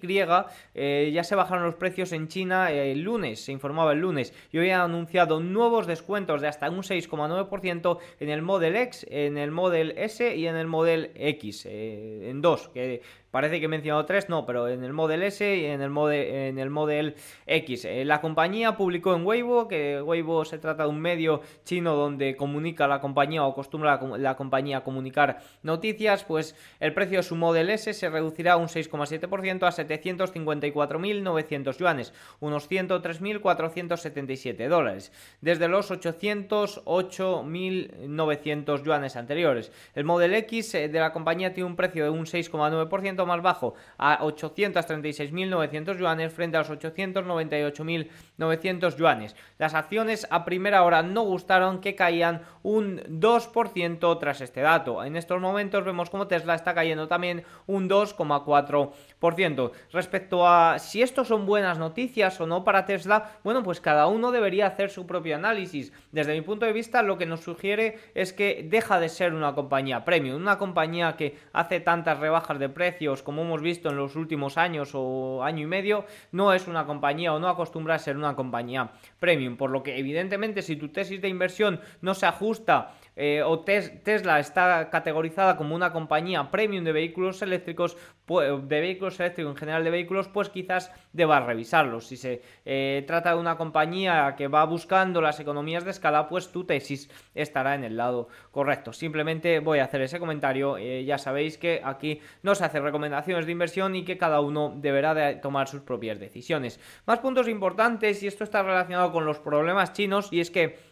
eh, 0.74 1.10
ya 1.12 1.24
se 1.24 1.34
bajaron 1.34 1.64
los 1.64 1.74
precios 1.74 2.12
en 2.12 2.28
China 2.28 2.70
el 2.70 3.00
lunes, 3.00 3.44
se 3.44 3.52
informaba 3.52 3.92
el 3.92 4.00
lunes, 4.00 4.34
y 4.52 4.58
hoy 4.58 4.70
han 4.70 4.82
anunciado 4.82 5.40
nuevos 5.40 5.86
descuentos 5.86 6.40
de 6.40 6.46
hasta 6.46 6.70
un 6.70 6.82
6,9% 6.82 7.98
en 8.20 8.28
el 8.28 8.42
Model 8.42 8.76
X, 8.76 9.06
en 9.10 9.38
el 9.38 9.50
Model 9.50 9.94
S 9.96 10.36
y 10.36 10.46
en 10.46 10.56
el 10.56 10.66
Model 10.66 11.10
X, 11.14 11.66
eh, 11.66 12.28
en 12.30 12.42
dos, 12.42 12.68
que 12.68 13.02
Parece 13.36 13.60
que 13.60 13.66
he 13.66 13.68
mencionado 13.68 14.06
tres, 14.06 14.30
no, 14.30 14.46
pero 14.46 14.66
en 14.66 14.82
el 14.82 14.94
Model 14.94 15.22
S 15.24 15.56
y 15.56 15.66
en 15.66 15.82
el 15.82 15.90
Model, 15.90 16.34
en 16.34 16.58
el 16.58 16.70
Model 16.70 17.16
X. 17.44 17.84
Eh, 17.84 18.06
la 18.06 18.22
compañía 18.22 18.78
publicó 18.78 19.14
en 19.14 19.26
Weibo, 19.26 19.68
que 19.68 20.00
Weibo 20.00 20.46
se 20.46 20.56
trata 20.56 20.84
de 20.84 20.88
un 20.88 20.98
medio 20.98 21.42
chino 21.62 21.94
donde 21.94 22.34
comunica 22.34 22.88
la 22.88 23.02
compañía 23.02 23.44
o 23.44 23.52
acostumbra 23.52 24.00
la, 24.16 24.36
compañía 24.36 24.78
a 24.78 24.84
comunicar 24.84 25.40
noticias, 25.62 26.24
pues 26.24 26.56
el 26.80 26.94
precio 26.94 27.18
de 27.18 27.24
su 27.24 27.36
Model 27.36 27.68
S 27.68 27.92
se 27.92 28.08
reducirá 28.08 28.56
un 28.56 28.68
6,7% 28.68 29.64
a 29.64 29.70
754.900 29.70 31.76
yuanes, 31.76 32.14
unos 32.40 32.70
103.477 32.70 34.66
dólares, 34.66 35.12
desde 35.42 35.68
los 35.68 35.90
808.900 35.90 38.82
yuanes 38.82 39.14
anteriores. 39.14 39.70
El 39.94 40.04
Model 40.04 40.32
X 40.32 40.74
eh, 40.74 40.88
de 40.88 41.00
la 41.00 41.12
compañía 41.12 41.52
tiene 41.52 41.68
un 41.68 41.76
precio 41.76 42.04
de 42.04 42.08
un 42.08 42.24
6,9% 42.24 43.25
más 43.26 43.42
bajo 43.42 43.74
a 43.98 44.20
836.900 44.20 45.98
yuanes 45.98 46.32
frente 46.32 46.56
a 46.56 46.60
los 46.60 46.70
898.900 46.70 48.96
yuanes. 48.96 49.34
Las 49.58 49.74
acciones 49.74 50.26
a 50.30 50.44
primera 50.44 50.84
hora 50.84 51.02
no 51.02 51.22
gustaron 51.22 51.80
que 51.80 51.94
caían 51.94 52.42
un 52.62 53.00
2% 53.08 54.18
tras 54.18 54.40
este 54.40 54.60
dato. 54.60 55.04
En 55.04 55.16
estos 55.16 55.40
momentos 55.40 55.84
vemos 55.84 56.10
como 56.10 56.26
Tesla 56.26 56.54
está 56.54 56.74
cayendo 56.74 57.08
también 57.08 57.44
un 57.66 57.88
2,4%. 57.88 59.72
Respecto 59.92 60.46
a 60.46 60.78
si 60.78 61.02
esto 61.02 61.24
son 61.24 61.46
buenas 61.46 61.78
noticias 61.78 62.40
o 62.40 62.46
no 62.46 62.64
para 62.64 62.84
Tesla, 62.84 63.32
bueno, 63.44 63.62
pues 63.62 63.80
cada 63.80 64.06
uno 64.06 64.32
debería 64.32 64.66
hacer 64.66 64.90
su 64.90 65.06
propio 65.06 65.36
análisis. 65.36 65.92
Desde 66.12 66.34
mi 66.34 66.42
punto 66.42 66.66
de 66.66 66.72
vista, 66.72 67.02
lo 67.02 67.18
que 67.18 67.26
nos 67.26 67.40
sugiere 67.40 67.98
es 68.14 68.32
que 68.32 68.66
deja 68.68 69.00
de 69.00 69.08
ser 69.08 69.34
una 69.34 69.54
compañía 69.54 70.04
premium, 70.04 70.40
una 70.40 70.58
compañía 70.58 71.16
que 71.16 71.38
hace 71.52 71.80
tantas 71.80 72.18
rebajas 72.18 72.58
de 72.58 72.68
precios 72.68 73.15
como 73.22 73.42
hemos 73.42 73.62
visto 73.62 73.90
en 73.90 73.96
los 73.96 74.16
últimos 74.16 74.58
años 74.58 74.90
o 74.94 75.42
año 75.42 75.64
y 75.64 75.66
medio, 75.66 76.04
no 76.32 76.52
es 76.52 76.68
una 76.68 76.86
compañía 76.86 77.32
o 77.32 77.38
no 77.38 77.48
acostumbra 77.48 77.94
a 77.94 77.98
ser 77.98 78.16
una 78.16 78.36
compañía 78.36 78.92
premium. 79.18 79.56
Por 79.56 79.70
lo 79.70 79.82
que 79.82 79.98
evidentemente 79.98 80.62
si 80.62 80.76
tu 80.76 80.88
tesis 80.88 81.20
de 81.20 81.28
inversión 81.28 81.80
no 82.00 82.14
se 82.14 82.26
ajusta 82.26 82.94
eh, 83.16 83.42
o 83.42 83.60
Tesla 83.60 84.38
está 84.38 84.90
categorizada 84.90 85.56
como 85.56 85.74
una 85.74 85.92
compañía 85.92 86.50
premium 86.50 86.84
de 86.84 86.92
vehículos 86.92 87.40
eléctricos, 87.40 87.96
de 88.28 88.80
vehículos 88.80 89.18
eléctricos 89.18 89.52
en 89.52 89.56
general 89.56 89.84
de 89.84 89.90
vehículos, 89.90 90.28
pues 90.28 90.50
quizás 90.50 90.92
deba 91.12 91.40
revisarlo. 91.40 92.00
Si 92.00 92.16
se 92.16 92.42
eh, 92.64 93.04
trata 93.06 93.30
de 93.30 93.40
una 93.40 93.56
compañía 93.56 94.34
que 94.36 94.48
va 94.48 94.64
buscando 94.64 95.22
las 95.22 95.40
economías 95.40 95.84
de 95.84 95.92
escala, 95.92 96.28
pues 96.28 96.52
tu 96.52 96.64
tesis 96.64 97.10
estará 97.34 97.74
en 97.74 97.84
el 97.84 97.96
lado 97.96 98.28
correcto. 98.50 98.92
Simplemente 98.92 99.60
voy 99.60 99.78
a 99.78 99.84
hacer 99.84 100.02
ese 100.02 100.18
comentario. 100.18 100.76
Eh, 100.76 101.04
ya 101.04 101.16
sabéis 101.16 101.56
que 101.56 101.80
aquí 101.82 102.20
no 102.42 102.54
se 102.54 102.64
hace 102.64 102.80
recomendaciones 102.80 103.46
de 103.46 103.52
inversión 103.52 103.96
y 103.96 104.04
que 104.04 104.18
cada 104.18 104.40
uno 104.40 104.74
deberá 104.76 105.14
de 105.14 105.36
tomar 105.36 105.68
sus 105.68 105.80
propias 105.80 106.18
decisiones. 106.18 106.80
Más 107.06 107.20
puntos 107.20 107.48
importantes, 107.48 108.22
y 108.22 108.26
esto 108.26 108.44
está 108.44 108.62
relacionado 108.62 109.12
con 109.12 109.24
los 109.24 109.38
problemas 109.38 109.92
chinos, 109.92 110.32
y 110.32 110.40
es 110.40 110.50
que 110.50 110.85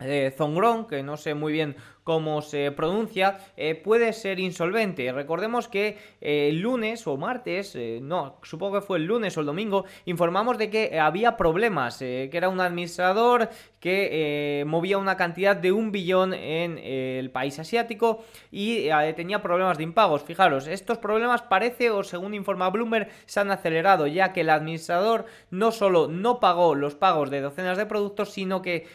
eh, 0.00 0.34
Zongron, 0.36 0.86
que 0.86 1.02
no 1.02 1.16
sé 1.16 1.34
muy 1.34 1.52
bien 1.52 1.76
cómo 2.08 2.40
se 2.40 2.72
pronuncia, 2.72 3.36
eh, 3.54 3.74
puede 3.74 4.14
ser 4.14 4.40
insolvente. 4.40 5.12
Recordemos 5.12 5.68
que 5.68 5.98
eh, 6.22 6.48
el 6.48 6.60
lunes 6.60 7.06
o 7.06 7.18
martes, 7.18 7.76
no, 8.00 8.38
supongo 8.42 8.80
que 8.80 8.86
fue 8.86 8.96
el 8.96 9.04
lunes 9.04 9.36
o 9.36 9.40
el 9.40 9.46
domingo, 9.46 9.84
informamos 10.06 10.56
de 10.56 10.70
que 10.70 10.98
había 10.98 11.36
problemas, 11.36 11.98
que 11.98 12.30
era 12.32 12.48
un 12.48 12.62
administrador 12.62 13.50
que 13.78 14.64
movía 14.66 14.96
una 14.96 15.18
cantidad 15.18 15.54
de 15.54 15.70
un 15.70 15.92
billón 15.92 16.32
en 16.32 16.78
el 16.78 17.30
país 17.30 17.58
asiático 17.58 18.24
y 18.50 18.88
tenía 19.14 19.42
problemas 19.42 19.76
de 19.76 19.84
impagos. 19.84 20.22
Fijaros, 20.22 20.66
estos 20.66 20.98
problemas 20.98 21.42
parece, 21.42 21.90
o 21.90 22.02
según 22.02 22.34
informa 22.34 22.70
Bloomberg, 22.70 23.08
se 23.26 23.40
han 23.40 23.50
acelerado, 23.50 24.06
ya 24.06 24.32
que 24.32 24.40
el 24.40 24.50
administrador 24.50 25.26
no 25.50 25.70
solo 25.70 26.08
no 26.08 26.40
pagó 26.40 26.74
los 26.74 26.94
pagos 26.94 27.30
de 27.30 27.42
docenas 27.42 27.76
de 27.76 27.86
productos, 27.86 28.32
sino 28.32 28.62
que 28.62 28.86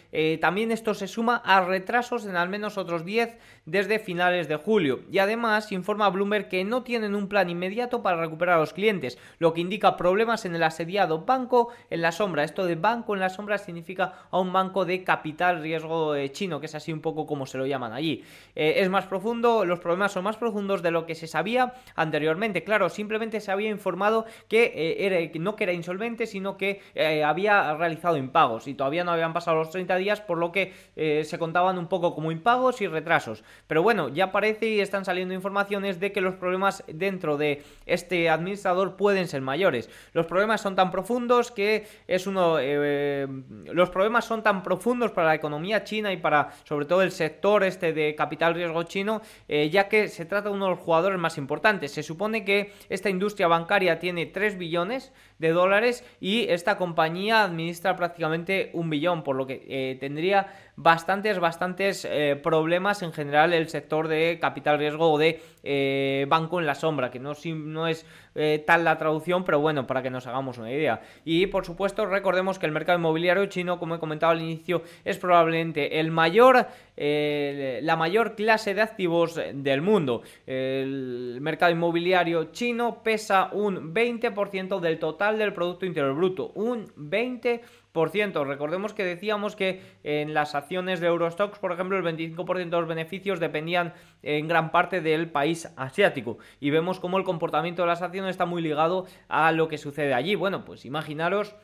también 0.41 0.71
estos 0.71 0.97
se 0.97 1.07
suma 1.07 1.37
a 1.45 1.61
retrasos 1.61 2.25
en 2.25 2.35
al 2.35 2.49
menos 2.49 2.77
otros 2.77 3.02
10 3.05 3.37
desde 3.65 3.99
finales 3.99 4.47
de 4.47 4.55
julio. 4.57 5.01
Y 5.11 5.19
además 5.19 5.71
informa 5.71 6.09
Bloomberg 6.09 6.49
que 6.49 6.63
no 6.63 6.83
tienen 6.83 7.15
un 7.15 7.27
plan 7.27 7.49
inmediato 7.49 8.01
para 8.01 8.17
recuperar 8.17 8.57
a 8.57 8.59
los 8.59 8.73
clientes, 8.73 9.17
lo 9.39 9.53
que 9.53 9.61
indica 9.61 9.97
problemas 9.97 10.45
en 10.45 10.55
el 10.55 10.63
asediado 10.63 11.19
banco 11.25 11.69
en 11.89 12.01
la 12.01 12.11
sombra. 12.11 12.43
Esto 12.43 12.65
de 12.65 12.75
banco 12.75 13.13
en 13.13 13.21
la 13.21 13.29
sombra 13.29 13.57
significa 13.57 14.27
a 14.31 14.39
un 14.39 14.51
banco 14.51 14.85
de 14.85 15.03
capital 15.03 15.61
riesgo 15.61 16.15
eh, 16.15 16.31
chino, 16.31 16.59
que 16.59 16.65
es 16.65 16.75
así 16.75 16.91
un 16.91 17.01
poco 17.01 17.25
como 17.25 17.45
se 17.45 17.57
lo 17.57 17.65
llaman 17.65 17.93
allí. 17.93 18.23
Eh, 18.55 18.75
es 18.77 18.89
más 18.89 19.05
profundo, 19.05 19.65
los 19.65 19.79
problemas 19.79 20.11
son 20.11 20.23
más 20.23 20.37
profundos 20.37 20.81
de 20.81 20.91
lo 20.91 21.05
que 21.05 21.15
se 21.15 21.27
sabía 21.27 21.73
anteriormente. 21.95 22.63
Claro, 22.63 22.89
simplemente 22.89 23.39
se 23.39 23.51
había 23.51 23.69
informado 23.69 24.25
que, 24.47 24.73
eh, 24.75 25.05
era, 25.05 25.19
no 25.39 25.55
era 25.63 25.71
insolvente, 25.71 26.27
sino 26.27 26.57
que 26.57 26.81
había 27.23 27.73
realizado 27.75 28.17
impagos 28.17 28.67
y 28.67 28.73
todavía 28.73 29.05
no 29.05 29.11
habían 29.11 29.31
pasado 29.31 29.57
los 29.57 29.69
30 29.69 29.95
días, 29.95 30.19
por 30.19 30.37
lo 30.37 30.51
que 30.51 30.73
se 30.95 31.39
contaban 31.39 31.77
un 31.77 31.87
poco 31.87 32.13
como 32.13 32.31
impagos 32.33 32.81
y 32.81 32.87
retrasos. 32.87 33.43
Pero 33.67 33.83
bueno, 33.83 34.09
ya 34.09 34.31
parece 34.31 34.67
y 34.67 34.79
están 34.79 35.05
saliendo 35.05 35.33
informaciones 35.33 35.99
de 35.99 36.11
que 36.11 36.21
los 36.21 36.35
problemas 36.35 36.83
dentro 36.87 37.37
de 37.37 37.63
este 37.85 38.29
administrador 38.29 38.95
pueden 38.95 39.27
ser 39.27 39.41
mayores. 39.41 39.89
Los 40.13 40.25
problemas 40.25 40.61
son 40.61 40.75
tan 40.75 40.91
profundos 40.91 41.51
que 41.51 41.87
es 42.07 42.27
uno... 42.27 42.57
Eh, 42.59 43.27
los 43.71 43.89
problemas 43.89 44.25
son 44.25 44.43
tan 44.43 44.63
profundos 44.63 45.11
para 45.11 45.27
la 45.27 45.35
economía 45.35 45.83
china 45.83 46.11
y 46.11 46.17
para 46.17 46.51
sobre 46.63 46.85
todo 46.85 47.01
el 47.01 47.11
sector 47.11 47.63
este 47.63 47.93
de 47.93 48.15
capital 48.15 48.53
riesgo 48.53 48.83
chino, 48.83 49.21
eh, 49.47 49.69
ya 49.69 49.87
que 49.87 50.07
se 50.07 50.25
trata 50.25 50.49
de 50.49 50.55
uno 50.55 50.65
de 50.65 50.71
los 50.71 50.79
jugadores 50.79 51.19
más 51.19 51.37
importantes. 51.37 51.91
Se 51.91 52.03
supone 52.03 52.45
que 52.45 52.73
esta 52.89 53.09
industria 53.09 53.47
bancaria 53.47 53.99
tiene 53.99 54.25
3 54.25 54.57
billones 54.57 55.11
de 55.39 55.49
dólares 55.49 56.03
y 56.19 56.47
esta 56.49 56.77
compañía 56.77 57.43
administra 57.43 57.95
prácticamente 57.95 58.69
un 58.73 58.89
billón, 58.89 59.23
por 59.23 59.35
lo 59.35 59.45
que 59.45 59.65
eh, 59.67 59.97
tendría 59.99 60.47
bastantes, 60.75 61.39
bastantes 61.39 62.05
eh, 62.05 62.39
problemas 62.41 63.03
en 63.03 63.13
general 63.13 63.53
el 63.53 63.69
sector 63.69 64.07
de 64.07 64.39
capital 64.39 64.79
riesgo 64.79 65.11
o 65.11 65.17
de 65.17 65.41
eh, 65.63 66.25
banco 66.27 66.59
en 66.59 66.65
la 66.65 66.75
sombra, 66.75 67.11
que 67.11 67.19
no, 67.19 67.33
no 67.55 67.87
es 67.87 68.05
eh, 68.35 68.63
tal 68.65 68.83
la 68.83 68.97
traducción, 68.97 69.43
pero 69.43 69.59
bueno, 69.59 69.85
para 69.85 70.01
que 70.01 70.09
nos 70.09 70.25
hagamos 70.25 70.57
una 70.57 70.71
idea. 70.71 71.01
Y 71.25 71.47
por 71.47 71.65
supuesto, 71.65 72.05
recordemos 72.05 72.57
que 72.57 72.65
el 72.65 72.71
mercado 72.71 72.97
inmobiliario 72.97 73.45
chino, 73.45 73.79
como 73.79 73.95
he 73.95 73.99
comentado 73.99 74.31
al 74.31 74.41
inicio, 74.41 74.83
es 75.05 75.17
probablemente 75.17 75.99
el 75.99 76.11
mayor, 76.11 76.67
la 76.95 77.95
mayor 77.95 78.35
clase 78.35 78.73
de 78.73 78.81
activos 78.81 79.39
del 79.53 79.81
mundo. 79.81 80.23
El 80.45 81.37
mercado 81.41 81.71
inmobiliario 81.71 82.45
chino 82.51 83.03
pesa 83.03 83.49
un 83.51 83.93
20% 83.93 84.79
del 84.79 84.99
total 84.99 85.37
del 85.37 85.53
Producto 85.53 85.85
Interior 85.85 86.15
Bruto, 86.15 86.51
un 86.55 86.87
20% 86.95 87.61
Recordemos 87.95 88.93
que 88.93 89.03
decíamos 89.03 89.55
que 89.55 89.81
en 90.03 90.33
las 90.33 90.55
acciones 90.55 90.99
de 90.99 91.05
Eurostox, 91.05 91.59
por 91.59 91.71
ejemplo, 91.71 91.95
el 91.95 92.03
25% 92.03 92.55
de 92.55 92.79
los 92.79 92.87
beneficios 92.87 93.39
dependían 93.39 93.93
en 94.23 94.47
gran 94.47 94.71
parte 94.71 94.99
del 94.99 95.29
país 95.29 95.71
asiático. 95.77 96.39
Y 96.59 96.71
vemos 96.71 96.99
cómo 96.99 97.19
el 97.19 97.23
comportamiento 97.23 97.83
de 97.83 97.89
las 97.89 98.01
acciones 98.01 98.31
está 98.31 98.47
muy 98.47 98.63
ligado 98.63 99.05
a 99.27 99.51
lo 99.51 99.67
que 99.67 99.77
sucede 99.77 100.15
allí. 100.15 100.33
Bueno, 100.33 100.65
pues 100.65 100.85
imaginaros 100.85 101.55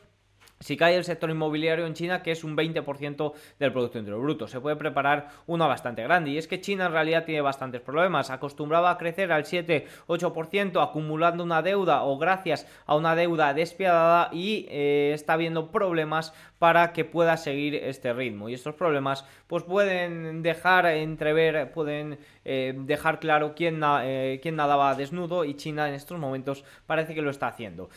si 0.60 0.76
cae 0.76 0.94
el 0.94 1.04
sector 1.04 1.30
inmobiliario 1.30 1.86
en 1.86 1.94
China, 1.94 2.22
que 2.22 2.32
es 2.32 2.44
un 2.44 2.54
20% 2.54 3.32
del 3.58 3.72
Producto 3.72 3.98
Interior 3.98 4.20
Bruto, 4.20 4.46
se 4.46 4.60
puede 4.60 4.76
preparar 4.76 5.30
uno 5.46 5.66
bastante 5.66 6.02
grande. 6.02 6.32
Y 6.32 6.38
es 6.38 6.46
que 6.46 6.60
China 6.60 6.86
en 6.86 6.92
realidad 6.92 7.24
tiene 7.24 7.40
bastantes 7.40 7.80
problemas. 7.80 8.28
Acostumbraba 8.28 8.90
a 8.90 8.98
crecer 8.98 9.32
al 9.32 9.44
7-8% 9.44 10.82
acumulando 10.82 11.44
una 11.44 11.62
deuda 11.62 12.02
o 12.02 12.18
gracias 12.18 12.66
a 12.84 12.94
una 12.94 13.16
deuda 13.16 13.54
despiadada 13.54 14.28
y 14.32 14.66
eh, 14.68 15.12
está 15.14 15.38
viendo 15.38 15.70
problemas 15.70 16.34
para 16.58 16.92
que 16.92 17.06
pueda 17.06 17.38
seguir 17.38 17.74
este 17.74 18.12
ritmo. 18.12 18.50
Y 18.50 18.54
estos 18.54 18.74
problemas 18.74 19.24
pues 19.46 19.62
pueden 19.62 20.42
dejar 20.42 20.84
entrever, 20.84 21.72
pueden 21.72 22.18
eh, 22.44 22.74
dejar 22.76 23.18
claro 23.18 23.54
quién, 23.56 23.80
eh, 23.82 24.40
quién, 24.42 24.56
nadaba 24.56 24.94
desnudo 24.94 25.46
y 25.46 25.54
China 25.54 25.88
en 25.88 25.94
estos 25.94 26.18
momentos 26.18 26.64
parece 26.86 27.14
que 27.14 27.22
lo 27.22 27.30
está 27.30 27.46
haciendo. 27.46 27.88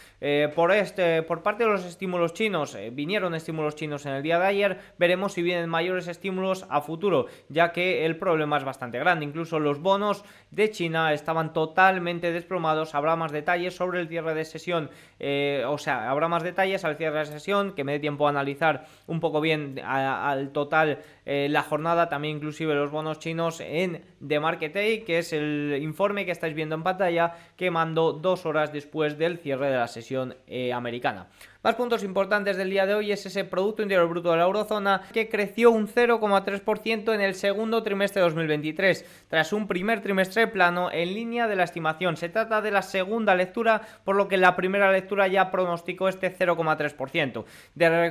por, 0.55 0.72
este, 0.72 1.24
por 1.24 1.43
parte 1.43 1.65
de 1.65 1.70
los 1.70 1.84
estímulos 1.84 2.34
chinos, 2.34 2.52
eh, 2.53 2.91
vinieron 2.93 3.33
estímulos 3.33 3.75
chinos 3.75 4.05
en 4.05 4.13
el 4.13 4.22
día 4.22 4.38
de 4.38 4.45
ayer, 4.45 4.79
veremos 5.00 5.33
si 5.33 5.41
vienen 5.41 5.69
mayores 5.69 6.07
estímulos 6.07 6.65
a 6.69 6.81
futuro, 6.81 7.25
ya 7.50 7.72
que 7.72 8.05
el 8.05 8.17
problema 8.17 8.57
es 8.57 8.63
bastante 8.63 9.00
grande. 9.00 9.25
Incluso 9.25 9.60
los 9.60 9.81
bonos 9.81 10.24
de 10.51 10.69
China 10.69 11.13
estaban 11.13 11.51
totalmente 11.51 12.31
desplomados. 12.31 12.93
Habrá 12.93 13.15
más 13.15 13.31
detalles 13.31 13.75
sobre 13.75 14.01
el 14.01 14.07
cierre 14.07 14.36
de 14.36 14.45
sesión, 14.45 14.91
eh, 15.19 15.63
o 15.67 15.79
sea, 15.79 16.12
habrá 16.12 16.27
más 16.27 16.43
detalles 16.43 16.86
al 16.86 16.95
cierre 16.98 17.19
de 17.19 17.25
sesión, 17.25 17.74
que 17.74 17.83
me 17.83 17.93
dé 17.93 18.00
tiempo 18.00 18.27
a 18.27 18.29
analizar 18.29 18.86
un 19.07 19.19
poco 19.19 19.41
bien 19.41 19.81
al 19.83 20.51
total 20.51 21.00
eh, 21.25 21.47
la 21.49 21.63
jornada, 21.63 22.09
también 22.09 22.37
inclusive 22.37 22.75
los 22.75 22.91
bonos 22.91 23.19
chinos 23.19 23.59
en 23.59 24.03
The 24.25 24.39
Market 24.39 24.73
Day, 24.73 25.03
que 25.03 25.19
es 25.19 25.33
el 25.33 25.79
informe 25.81 26.25
que 26.25 26.31
estáis 26.31 26.53
viendo 26.53 26.75
en 26.75 26.83
pantalla, 26.83 27.35
que 27.55 27.71
mandó 27.71 28.13
dos 28.13 28.45
horas 28.45 28.71
después 28.71 29.17
del 29.17 29.37
cierre 29.37 29.69
de 29.69 29.77
la 29.77 29.87
sesión 29.87 30.35
americana. 30.73 31.27
Más 31.63 31.75
puntos 31.75 32.03
importantes 32.03 32.57
del 32.57 32.69
día 32.69 32.85
de 32.85 32.93
hoy 32.93 33.13
es 33.13 33.25
ese 33.25 33.45
Producto 33.45 33.83
Interior 33.83 34.09
Bruto 34.09 34.31
de 34.31 34.35
la 34.35 34.43
Eurozona 34.43 35.03
que 35.13 35.29
creció 35.29 35.71
un 35.71 35.87
0,3% 35.87 37.13
en 37.13 37.21
el 37.21 37.35
segundo 37.35 37.81
trimestre 37.83 38.19
de 38.19 38.27
2023, 38.27 39.25
tras 39.29 39.53
un 39.53 39.65
primer 39.65 40.01
trimestre 40.01 40.47
plano 40.47 40.91
en 40.91 41.13
línea 41.13 41.47
de 41.47 41.55
la 41.55 41.63
estimación. 41.63 42.17
Se 42.17 42.27
trata 42.27 42.61
de 42.61 42.71
la 42.71 42.81
segunda 42.81 43.33
lectura, 43.33 43.81
por 44.03 44.17
lo 44.17 44.27
que 44.27 44.35
la 44.35 44.57
primera 44.57 44.91
lectura 44.91 45.27
ya 45.27 45.51
pronosticó 45.51 46.09
este 46.09 46.37
0,3%. 46.37 47.45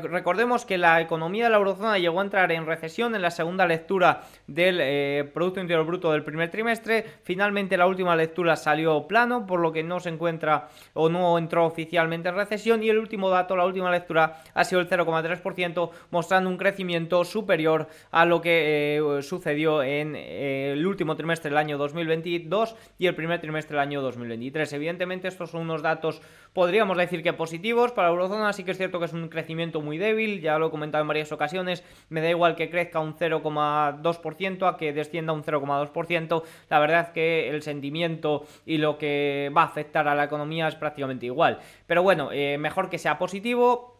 recordemos 0.08 0.64
que 0.64 0.78
la 0.78 1.02
economía 1.02 1.44
de 1.44 1.50
la 1.50 1.58
Eurozona 1.58 1.98
llegó 1.98 2.20
a 2.20 2.24
entrar 2.24 2.52
en 2.52 2.64
recesión 2.64 3.01
en 3.06 3.20
la 3.20 3.30
segunda 3.30 3.66
lectura 3.66 4.22
del 4.46 4.78
eh, 4.80 5.30
Producto 5.34 5.60
Interior 5.60 5.84
Bruto 5.84 6.12
del 6.12 6.22
primer 6.22 6.50
trimestre. 6.50 7.04
Finalmente 7.24 7.76
la 7.76 7.86
última 7.86 8.14
lectura 8.14 8.54
salió 8.54 9.06
plano, 9.08 9.44
por 9.44 9.60
lo 9.60 9.72
que 9.72 9.82
no 9.82 9.98
se 9.98 10.10
encuentra 10.10 10.68
o 10.94 11.08
no 11.08 11.36
entró 11.36 11.66
oficialmente 11.66 12.28
en 12.28 12.36
recesión 12.36 12.82
y 12.82 12.88
el 12.88 12.98
último 12.98 13.28
dato 13.28 13.56
la 13.56 13.66
última 13.66 13.90
lectura 13.90 14.42
ha 14.54 14.64
sido 14.64 14.80
el 14.80 14.88
0,3%, 14.88 15.90
mostrando 16.10 16.48
un 16.48 16.56
crecimiento 16.56 17.24
superior 17.24 17.88
a 18.12 18.24
lo 18.24 18.40
que 18.40 18.98
eh, 18.98 19.22
sucedió 19.22 19.82
en 19.82 20.14
eh, 20.14 20.72
el 20.72 20.86
último 20.86 21.16
trimestre 21.16 21.50
del 21.50 21.58
año 21.58 21.78
2022 21.78 22.76
y 22.98 23.06
el 23.06 23.14
primer 23.16 23.40
trimestre 23.40 23.76
del 23.76 23.80
año 23.80 24.00
2023. 24.00 24.72
Evidentemente 24.74 25.26
estos 25.26 25.50
son 25.50 25.62
unos 25.62 25.82
datos, 25.82 26.22
podríamos 26.52 26.96
decir 26.96 27.22
que 27.22 27.32
positivos 27.32 27.92
para 27.92 28.08
la 28.08 28.14
eurozona, 28.14 28.52
sí 28.52 28.62
que 28.62 28.70
es 28.70 28.78
cierto 28.78 28.98
que 28.98 29.06
es 29.06 29.12
un 29.12 29.28
crecimiento 29.28 29.80
muy 29.80 29.98
débil, 29.98 30.40
ya 30.40 30.58
lo 30.58 30.68
he 30.68 30.70
comentado 30.70 31.02
en 31.02 31.08
varias 31.08 31.32
ocasiones, 31.32 31.82
me 32.08 32.20
da 32.20 32.30
igual 32.30 32.54
que 32.54 32.70
crezca 32.70 32.91
un 33.00 33.14
0,2% 33.14 34.68
a 34.68 34.76
que 34.76 34.92
descienda 34.92 35.32
un 35.32 35.42
0,2%, 35.42 36.42
la 36.68 36.78
verdad 36.78 37.00
es 37.00 37.08
que 37.10 37.50
el 37.50 37.62
sentimiento 37.62 38.44
y 38.66 38.78
lo 38.78 38.98
que 38.98 39.50
va 39.56 39.62
a 39.62 39.66
afectar 39.66 40.08
a 40.08 40.14
la 40.14 40.24
economía 40.24 40.68
es 40.68 40.74
prácticamente 40.74 41.26
igual. 41.26 41.58
Pero 41.86 42.02
bueno, 42.02 42.30
eh, 42.32 42.58
mejor 42.58 42.90
que 42.90 42.98
sea 42.98 43.18
positivo. 43.18 43.91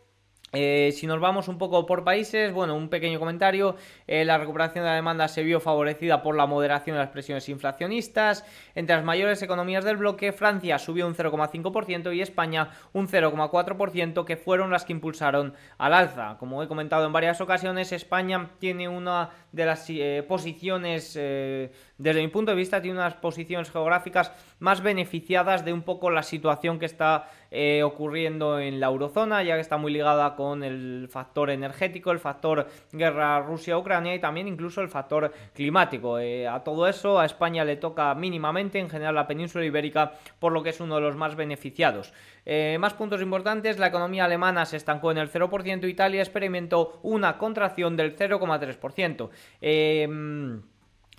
Eh, 0.55 0.93
si 0.95 1.07
nos 1.07 1.19
vamos 1.19 1.49
un 1.49 1.57
poco 1.57 1.87
por 1.87 2.05
países, 2.05 2.53
bueno, 2.53 2.77
un 2.77 2.91
pequeño 2.91 3.19
comentario. 3.19 3.77
Eh, 4.07 4.25
la 4.27 4.37
recuperación 4.37 4.85
de 4.85 4.91
la 4.91 4.97
demanda 4.97 5.27
se 5.29 5.43
vio 5.43 5.61
favorecida 5.61 6.23
por 6.23 6.37
la 6.37 6.47
moderación 6.47 6.95
de 6.95 7.01
las 7.01 7.09
presiones 7.09 7.49
inflacionistas. 7.49 8.45
Entre 8.75 8.95
las 8.95 9.05
mayores 9.05 9.41
economías 9.41 9.83
del 9.83 9.97
bloque, 9.97 10.31
Francia 10.33 10.79
subió 10.79 11.07
un 11.07 11.15
0,5% 11.15 12.15
y 12.15 12.21
España 12.21 12.69
un 12.93 13.09
0,4%, 13.09 14.27
que 14.27 14.37
fueron 14.37 14.71
las 14.71 14.85
que 14.85 14.93
impulsaron 14.93 15.55
al 15.79 15.95
alza. 15.95 16.37
Como 16.39 16.63
he 16.63 16.69
comentado 16.69 17.07
en 17.07 17.15
varias 17.15 17.41
ocasiones, 17.41 17.91
España 17.93 18.51
tiene 18.59 18.91
una 18.91 19.31
de 19.53 19.65
las 19.65 19.89
eh, 19.89 20.23
posiciones, 20.29 21.15
desde 21.15 22.21
mi 22.21 22.29
punto 22.29 22.51
de 22.51 22.57
vista, 22.57 22.83
tiene 22.83 22.99
unas 22.99 23.15
posiciones 23.15 23.71
geográficas 23.71 24.33
más 24.59 24.83
beneficiadas 24.83 25.65
de 25.65 25.73
un 25.73 25.83
poco 25.83 26.11
la 26.11 26.23
situación 26.23 26.79
que 26.79 26.87
está 26.87 27.29
eh, 27.55 27.83
ocurriendo 27.83 28.59
en 28.59 28.81
la 28.81 28.87
eurozona, 28.87 29.43
ya 29.43 29.57
que 29.57 29.61
está 29.61 29.77
muy 29.77 29.93
ligada 29.93 30.35
con 30.35 30.65
el 30.65 31.07
factor 31.11 31.51
energético, 31.51 32.11
el 32.11 32.19
factor 32.19 32.67
guerra 32.93 33.41
Rusia-Ucrania 33.41 34.15
y 34.15 34.21
también 34.21 34.49
incluso 34.49 34.81
el 34.81 34.89
factor 34.89 35.31
climático. 35.53 36.19
Eh, 36.19 36.49
a 36.49 36.65
todo 36.65 36.89
eso 36.89 37.21
a 37.21 37.27
España 37.27 37.63
le 37.65 37.77
toca 37.77 38.15
mínimamente, 38.15 38.79
en 38.79 38.89
general 38.89 39.15
la 39.15 39.27
península 39.27 39.67
ibérica, 39.67 40.13
por 40.39 40.53
lo 40.53 40.63
que 40.63 40.71
es 40.71 40.81
uno 40.81 40.95
de 40.95 41.03
los 41.03 41.15
más 41.15 41.37
beneficiados. 41.37 42.15
Eh, 42.47 42.79
más 42.81 42.95
puntos 42.95 43.21
importantes, 43.21 43.79
la 43.79 43.89
economía 43.89 44.25
alemana 44.25 44.65
se 44.65 44.79
estancó 44.79 45.11
en 45.11 45.19
el 45.19 45.31
0%, 45.31 45.87
Italia 45.87 46.23
experimentó 46.23 47.01
una 47.03 47.37
contracción 47.37 47.99
del 47.99 48.17
0,3%. 48.17 49.29
Eh, 49.61 50.09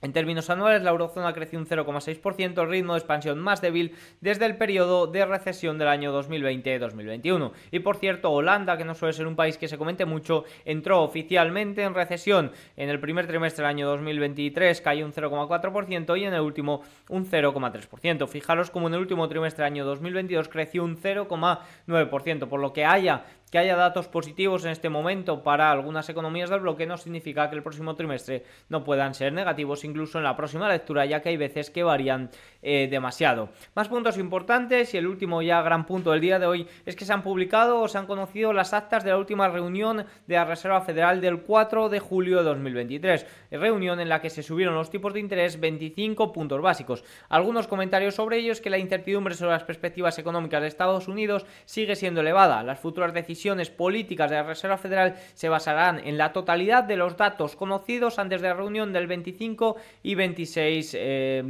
en 0.03 0.11
términos 0.11 0.49
anuales, 0.49 0.83
la 0.83 0.91
eurozona 0.91 1.33
creció 1.33 1.57
un 1.57 1.65
0,6%, 1.65 2.61
el 2.61 2.69
ritmo 2.69 2.93
de 2.93 2.99
expansión 2.99 3.39
más 3.39 3.61
débil 3.61 3.95
desde 4.19 4.45
el 4.45 4.57
periodo 4.57 5.07
de 5.07 5.25
recesión 5.25 5.77
del 5.77 5.87
año 5.87 6.13
2020-2021. 6.21 7.51
Y 7.71 7.79
por 7.79 7.95
cierto, 7.95 8.29
Holanda, 8.29 8.77
que 8.77 8.83
no 8.83 8.95
suele 8.95 9.13
ser 9.13 9.27
un 9.27 9.37
país 9.37 9.57
que 9.57 9.69
se 9.69 9.77
comente 9.77 10.03
mucho, 10.05 10.43
entró 10.65 11.01
oficialmente 11.01 11.83
en 11.83 11.93
recesión. 11.93 12.51
En 12.75 12.89
el 12.89 12.99
primer 12.99 13.27
trimestre 13.27 13.63
del 13.63 13.69
año 13.69 13.87
2023 13.87 14.81
cayó 14.81 15.05
un 15.05 15.13
0,4% 15.13 16.19
y 16.19 16.25
en 16.25 16.33
el 16.33 16.41
último 16.41 16.81
un 17.07 17.25
0,3%. 17.25 18.27
Fijaros 18.27 18.71
como 18.71 18.89
en 18.89 18.95
el 18.95 18.99
último 18.99 19.29
trimestre 19.29 19.63
del 19.63 19.71
año 19.71 19.85
2022 19.85 20.49
creció 20.49 20.83
un 20.83 20.97
0,9%, 20.97 22.49
por 22.49 22.59
lo 22.59 22.73
que 22.73 22.83
haya 22.83 23.23
que 23.53 23.59
haya 23.59 23.75
datos 23.75 24.07
positivos 24.07 24.65
en 24.65 24.71
este 24.71 24.89
momento 24.89 25.43
para 25.43 25.69
algunas 25.69 26.09
economías 26.09 26.49
del 26.49 26.61
bloque 26.61 26.87
no 26.87 26.97
significa 26.97 27.51
que 27.51 27.55
el 27.55 27.61
próximo 27.61 27.95
trimestre 27.95 28.43
no 28.67 28.83
puedan 28.83 29.13
ser 29.13 29.31
negativos 29.31 29.83
incluso 29.83 30.17
en 30.17 30.23
la 30.23 30.35
próxima 30.35 30.67
lectura, 30.67 31.05
ya 31.05 31.21
que 31.21 31.29
hay 31.29 31.37
veces 31.37 31.69
que 31.69 31.83
varían 31.83 32.31
eh, 32.63 32.87
demasiado. 32.89 33.49
Más 33.75 33.89
puntos 33.89 34.17
importantes 34.17 34.95
y 34.95 34.97
el 34.97 35.05
último 35.05 35.43
ya 35.43 35.61
gran 35.61 35.85
punto 35.85 36.09
del 36.09 36.21
día 36.21 36.39
de 36.39 36.47
hoy 36.47 36.67
es 36.87 36.95
que 36.95 37.05
se 37.05 37.13
han 37.13 37.21
publicado 37.21 37.79
o 37.79 37.87
se 37.87 37.99
han 37.99 38.07
conocido 38.07 38.53
las 38.53 38.73
actas 38.73 39.03
de 39.03 39.11
la 39.11 39.19
última 39.19 39.47
reunión 39.47 40.03
de 40.25 40.35
la 40.35 40.45
Reserva 40.45 40.81
Federal 40.81 41.21
del 41.21 41.41
4 41.41 41.89
de 41.89 41.99
julio 41.99 42.37
de 42.39 42.45
2023, 42.45 43.27
reunión 43.51 43.99
en 43.99 44.09
la 44.09 44.19
que 44.19 44.31
se 44.31 44.41
subieron 44.41 44.73
los 44.73 44.89
tipos 44.89 45.13
de 45.13 45.19
interés 45.19 45.59
25 45.59 46.33
puntos 46.33 46.59
básicos. 46.59 47.03
Algunos 47.29 47.67
comentarios 47.67 48.15
sobre 48.15 48.37
ello 48.37 48.51
es 48.51 48.61
que 48.61 48.71
la 48.71 48.79
incertidumbre 48.79 49.35
sobre 49.35 49.51
las 49.51 49.63
perspectivas 49.63 50.17
económicas 50.17 50.63
de 50.63 50.69
Estados 50.69 51.07
Unidos 51.07 51.45
sigue 51.65 51.95
siendo 51.95 52.21
elevada. 52.21 52.63
Las 52.63 52.79
futuras 52.79 53.13
decisiones 53.13 53.42
políticas 53.69 54.29
de 54.29 54.37
la 54.37 54.43
Reserva 54.43 54.77
Federal 54.77 55.15
se 55.33 55.49
basarán 55.49 55.99
en 55.99 56.17
la 56.17 56.33
totalidad 56.33 56.83
de 56.83 56.97
los 56.97 57.17
datos 57.17 57.55
conocidos 57.55 58.19
antes 58.19 58.41
de 58.41 58.47
la 58.47 58.53
reunión 58.53 58.93
del 58.93 59.07
25 59.07 59.75
y 60.03 60.15
26 60.15 60.97
eh, 60.97 61.43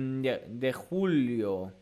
de 0.47 0.73
julio. 0.73 1.73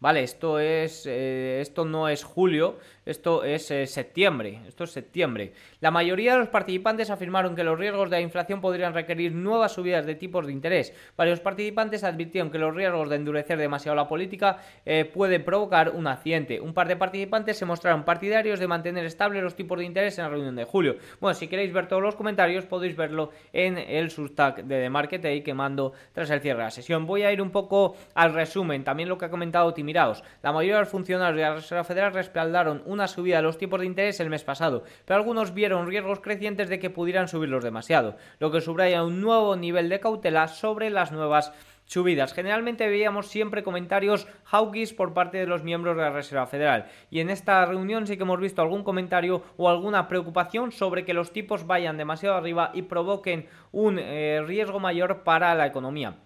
Vale, 0.00 0.22
esto 0.22 0.60
es. 0.60 1.06
Eh, 1.06 1.60
esto 1.60 1.84
no 1.84 2.08
es 2.08 2.22
julio, 2.22 2.78
esto 3.10 3.44
es 3.44 3.70
eh, 3.70 3.86
septiembre. 3.86 4.60
Esto 4.66 4.84
es 4.84 4.92
septiembre. 4.92 5.52
La 5.80 5.90
mayoría 5.90 6.32
de 6.32 6.38
los 6.38 6.48
participantes 6.48 7.10
afirmaron 7.10 7.56
que 7.56 7.64
los 7.64 7.78
riesgos 7.78 8.08
de 8.08 8.16
la 8.16 8.20
inflación 8.20 8.60
podrían 8.60 8.94
requerir 8.94 9.34
nuevas 9.34 9.72
subidas 9.72 10.06
de 10.06 10.14
tipos 10.14 10.46
de 10.46 10.52
interés. 10.52 10.94
Varios 11.16 11.40
participantes 11.40 12.04
advirtieron 12.04 12.50
que 12.50 12.58
los 12.58 12.74
riesgos 12.74 13.08
de 13.08 13.16
endurecer 13.16 13.58
demasiado 13.58 13.96
la 13.96 14.06
política 14.06 14.58
eh, 14.86 15.04
pueden 15.04 15.44
provocar 15.44 15.90
un 15.90 16.06
accidente. 16.06 16.60
Un 16.60 16.72
par 16.72 16.86
de 16.86 16.96
participantes 16.96 17.58
se 17.58 17.64
mostraron 17.64 18.04
partidarios 18.04 18.60
de 18.60 18.68
mantener 18.68 19.04
estables 19.04 19.42
los 19.42 19.56
tipos 19.56 19.78
de 19.78 19.84
interés 19.84 20.18
en 20.18 20.24
la 20.24 20.30
reunión 20.30 20.54
de 20.54 20.64
julio. 20.64 20.96
Bueno, 21.20 21.34
si 21.34 21.48
queréis 21.48 21.72
ver 21.72 21.88
todos 21.88 22.02
los 22.02 22.14
comentarios, 22.14 22.66
podéis 22.66 22.96
verlo 22.96 23.30
en 23.52 23.78
el 23.78 24.10
substack 24.10 24.58
de 24.58 24.82
The 24.82 24.90
Market 24.90 25.22
Day 25.22 25.42
que 25.42 25.54
mando 25.54 25.92
tras 26.12 26.30
el 26.30 26.40
cierre 26.40 26.58
de 26.58 26.64
la 26.64 26.70
sesión. 26.70 27.06
Voy 27.06 27.22
a 27.22 27.32
ir 27.32 27.42
un 27.42 27.50
poco 27.50 27.96
al 28.14 28.32
resumen, 28.32 28.84
también 28.84 29.08
lo 29.08 29.18
que 29.18 29.24
ha 29.24 29.30
comentado 29.30 29.74
Tim 29.74 29.88
miraos, 29.88 30.22
la 30.42 30.52
mayoría 30.52 30.74
de 30.74 30.80
los 30.80 30.90
funcionarios 30.90 31.36
de 31.36 31.42
la 31.42 31.54
Reserva 31.54 31.82
Federal 31.82 32.12
respaldaron 32.12 32.82
una 32.98 33.08
subida 33.08 33.36
de 33.36 33.42
los 33.42 33.58
tipos 33.58 33.80
de 33.80 33.86
interés 33.86 34.18
el 34.20 34.28
mes 34.28 34.44
pasado, 34.44 34.82
pero 35.04 35.18
algunos 35.18 35.54
vieron 35.54 35.86
riesgos 35.86 36.20
crecientes 36.20 36.68
de 36.68 36.78
que 36.78 36.90
pudieran 36.90 37.28
subirlos 37.28 37.62
demasiado, 37.62 38.16
lo 38.40 38.50
que 38.50 38.60
subraya 38.60 39.04
un 39.04 39.20
nuevo 39.20 39.54
nivel 39.56 39.88
de 39.88 40.00
cautela 40.00 40.48
sobre 40.48 40.90
las 40.90 41.12
nuevas 41.12 41.52
subidas. 41.88 42.34
Generalmente 42.34 42.88
veíamos 42.88 43.28
siempre 43.28 43.62
comentarios 43.62 44.26
hawkish 44.44 44.94
por 44.94 45.14
parte 45.14 45.38
de 45.38 45.46
los 45.46 45.62
miembros 45.62 45.96
de 45.96 46.02
la 46.02 46.10
Reserva 46.10 46.46
Federal. 46.46 46.86
Y 47.10 47.20
en 47.20 47.30
esta 47.30 47.64
reunión 47.64 48.06
sí 48.06 48.16
que 48.16 48.24
hemos 48.24 48.40
visto 48.40 48.62
algún 48.62 48.84
comentario 48.84 49.42
o 49.56 49.68
alguna 49.68 50.06
preocupación 50.06 50.70
sobre 50.70 51.04
que 51.04 51.14
los 51.14 51.32
tipos 51.32 51.66
vayan 51.66 51.96
demasiado 51.96 52.36
arriba 52.36 52.72
y 52.74 52.82
provoquen 52.82 53.46
un 53.72 53.98
eh, 53.98 54.42
riesgo 54.46 54.80
mayor 54.80 55.22
para 55.22 55.54
la 55.54 55.66
economía. 55.66 56.16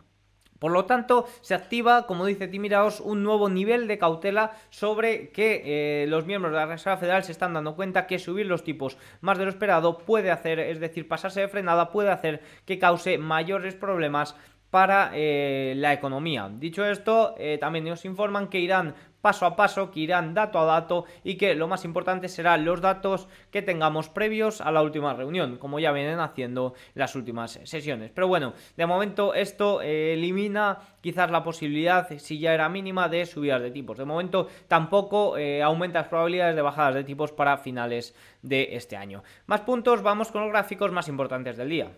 Por 0.62 0.70
lo 0.70 0.84
tanto, 0.84 1.26
se 1.40 1.56
activa, 1.56 2.06
como 2.06 2.24
dice 2.24 2.46
Timiraos, 2.46 3.00
un 3.00 3.24
nuevo 3.24 3.48
nivel 3.48 3.88
de 3.88 3.98
cautela 3.98 4.52
sobre 4.70 5.30
que 5.30 5.60
eh, 5.64 6.06
los 6.06 6.24
miembros 6.24 6.52
de 6.52 6.58
la 6.60 6.66
Reserva 6.66 6.98
Federal 6.98 7.24
se 7.24 7.32
están 7.32 7.52
dando 7.52 7.74
cuenta 7.74 8.06
que 8.06 8.20
subir 8.20 8.46
los 8.46 8.62
tipos 8.62 8.96
más 9.20 9.38
de 9.38 9.44
lo 9.44 9.50
esperado 9.50 9.98
puede 9.98 10.30
hacer, 10.30 10.60
es 10.60 10.78
decir, 10.78 11.08
pasarse 11.08 11.40
de 11.40 11.48
frenada, 11.48 11.90
puede 11.90 12.12
hacer 12.12 12.42
que 12.64 12.78
cause 12.78 13.18
mayores 13.18 13.74
problemas 13.74 14.36
para 14.72 15.10
eh, 15.12 15.74
la 15.76 15.92
economía. 15.92 16.50
Dicho 16.50 16.82
esto, 16.86 17.34
eh, 17.36 17.58
también 17.60 17.84
nos 17.84 18.06
informan 18.06 18.48
que 18.48 18.58
irán 18.58 18.94
paso 19.20 19.44
a 19.44 19.54
paso, 19.54 19.90
que 19.90 20.00
irán 20.00 20.32
dato 20.32 20.58
a 20.58 20.64
dato 20.64 21.04
y 21.22 21.36
que 21.36 21.54
lo 21.54 21.68
más 21.68 21.84
importante 21.84 22.26
serán 22.26 22.64
los 22.64 22.80
datos 22.80 23.28
que 23.50 23.60
tengamos 23.60 24.08
previos 24.08 24.62
a 24.62 24.72
la 24.72 24.80
última 24.80 25.12
reunión, 25.12 25.58
como 25.58 25.78
ya 25.78 25.92
vienen 25.92 26.20
haciendo 26.20 26.72
las 26.94 27.14
últimas 27.14 27.60
sesiones. 27.64 28.12
Pero 28.14 28.28
bueno, 28.28 28.54
de 28.78 28.86
momento 28.86 29.34
esto 29.34 29.82
eh, 29.82 30.14
elimina 30.14 30.78
quizás 31.02 31.30
la 31.30 31.44
posibilidad, 31.44 32.08
si 32.16 32.38
ya 32.38 32.54
era 32.54 32.70
mínima, 32.70 33.10
de 33.10 33.26
subidas 33.26 33.60
de 33.60 33.72
tipos. 33.72 33.98
De 33.98 34.06
momento 34.06 34.48
tampoco 34.68 35.36
aumenta 35.62 35.98
las 35.98 36.08
probabilidades 36.08 36.56
de 36.56 36.62
bajadas 36.62 36.94
de 36.94 37.04
tipos 37.04 37.30
para 37.30 37.58
finales 37.58 38.16
de 38.40 38.70
este 38.74 38.96
año. 38.96 39.22
Más 39.44 39.60
puntos, 39.60 40.02
vamos 40.02 40.32
con 40.32 40.40
los 40.40 40.50
gráficos 40.50 40.90
más 40.92 41.08
importantes 41.08 41.58
del 41.58 41.68
día. 41.68 41.90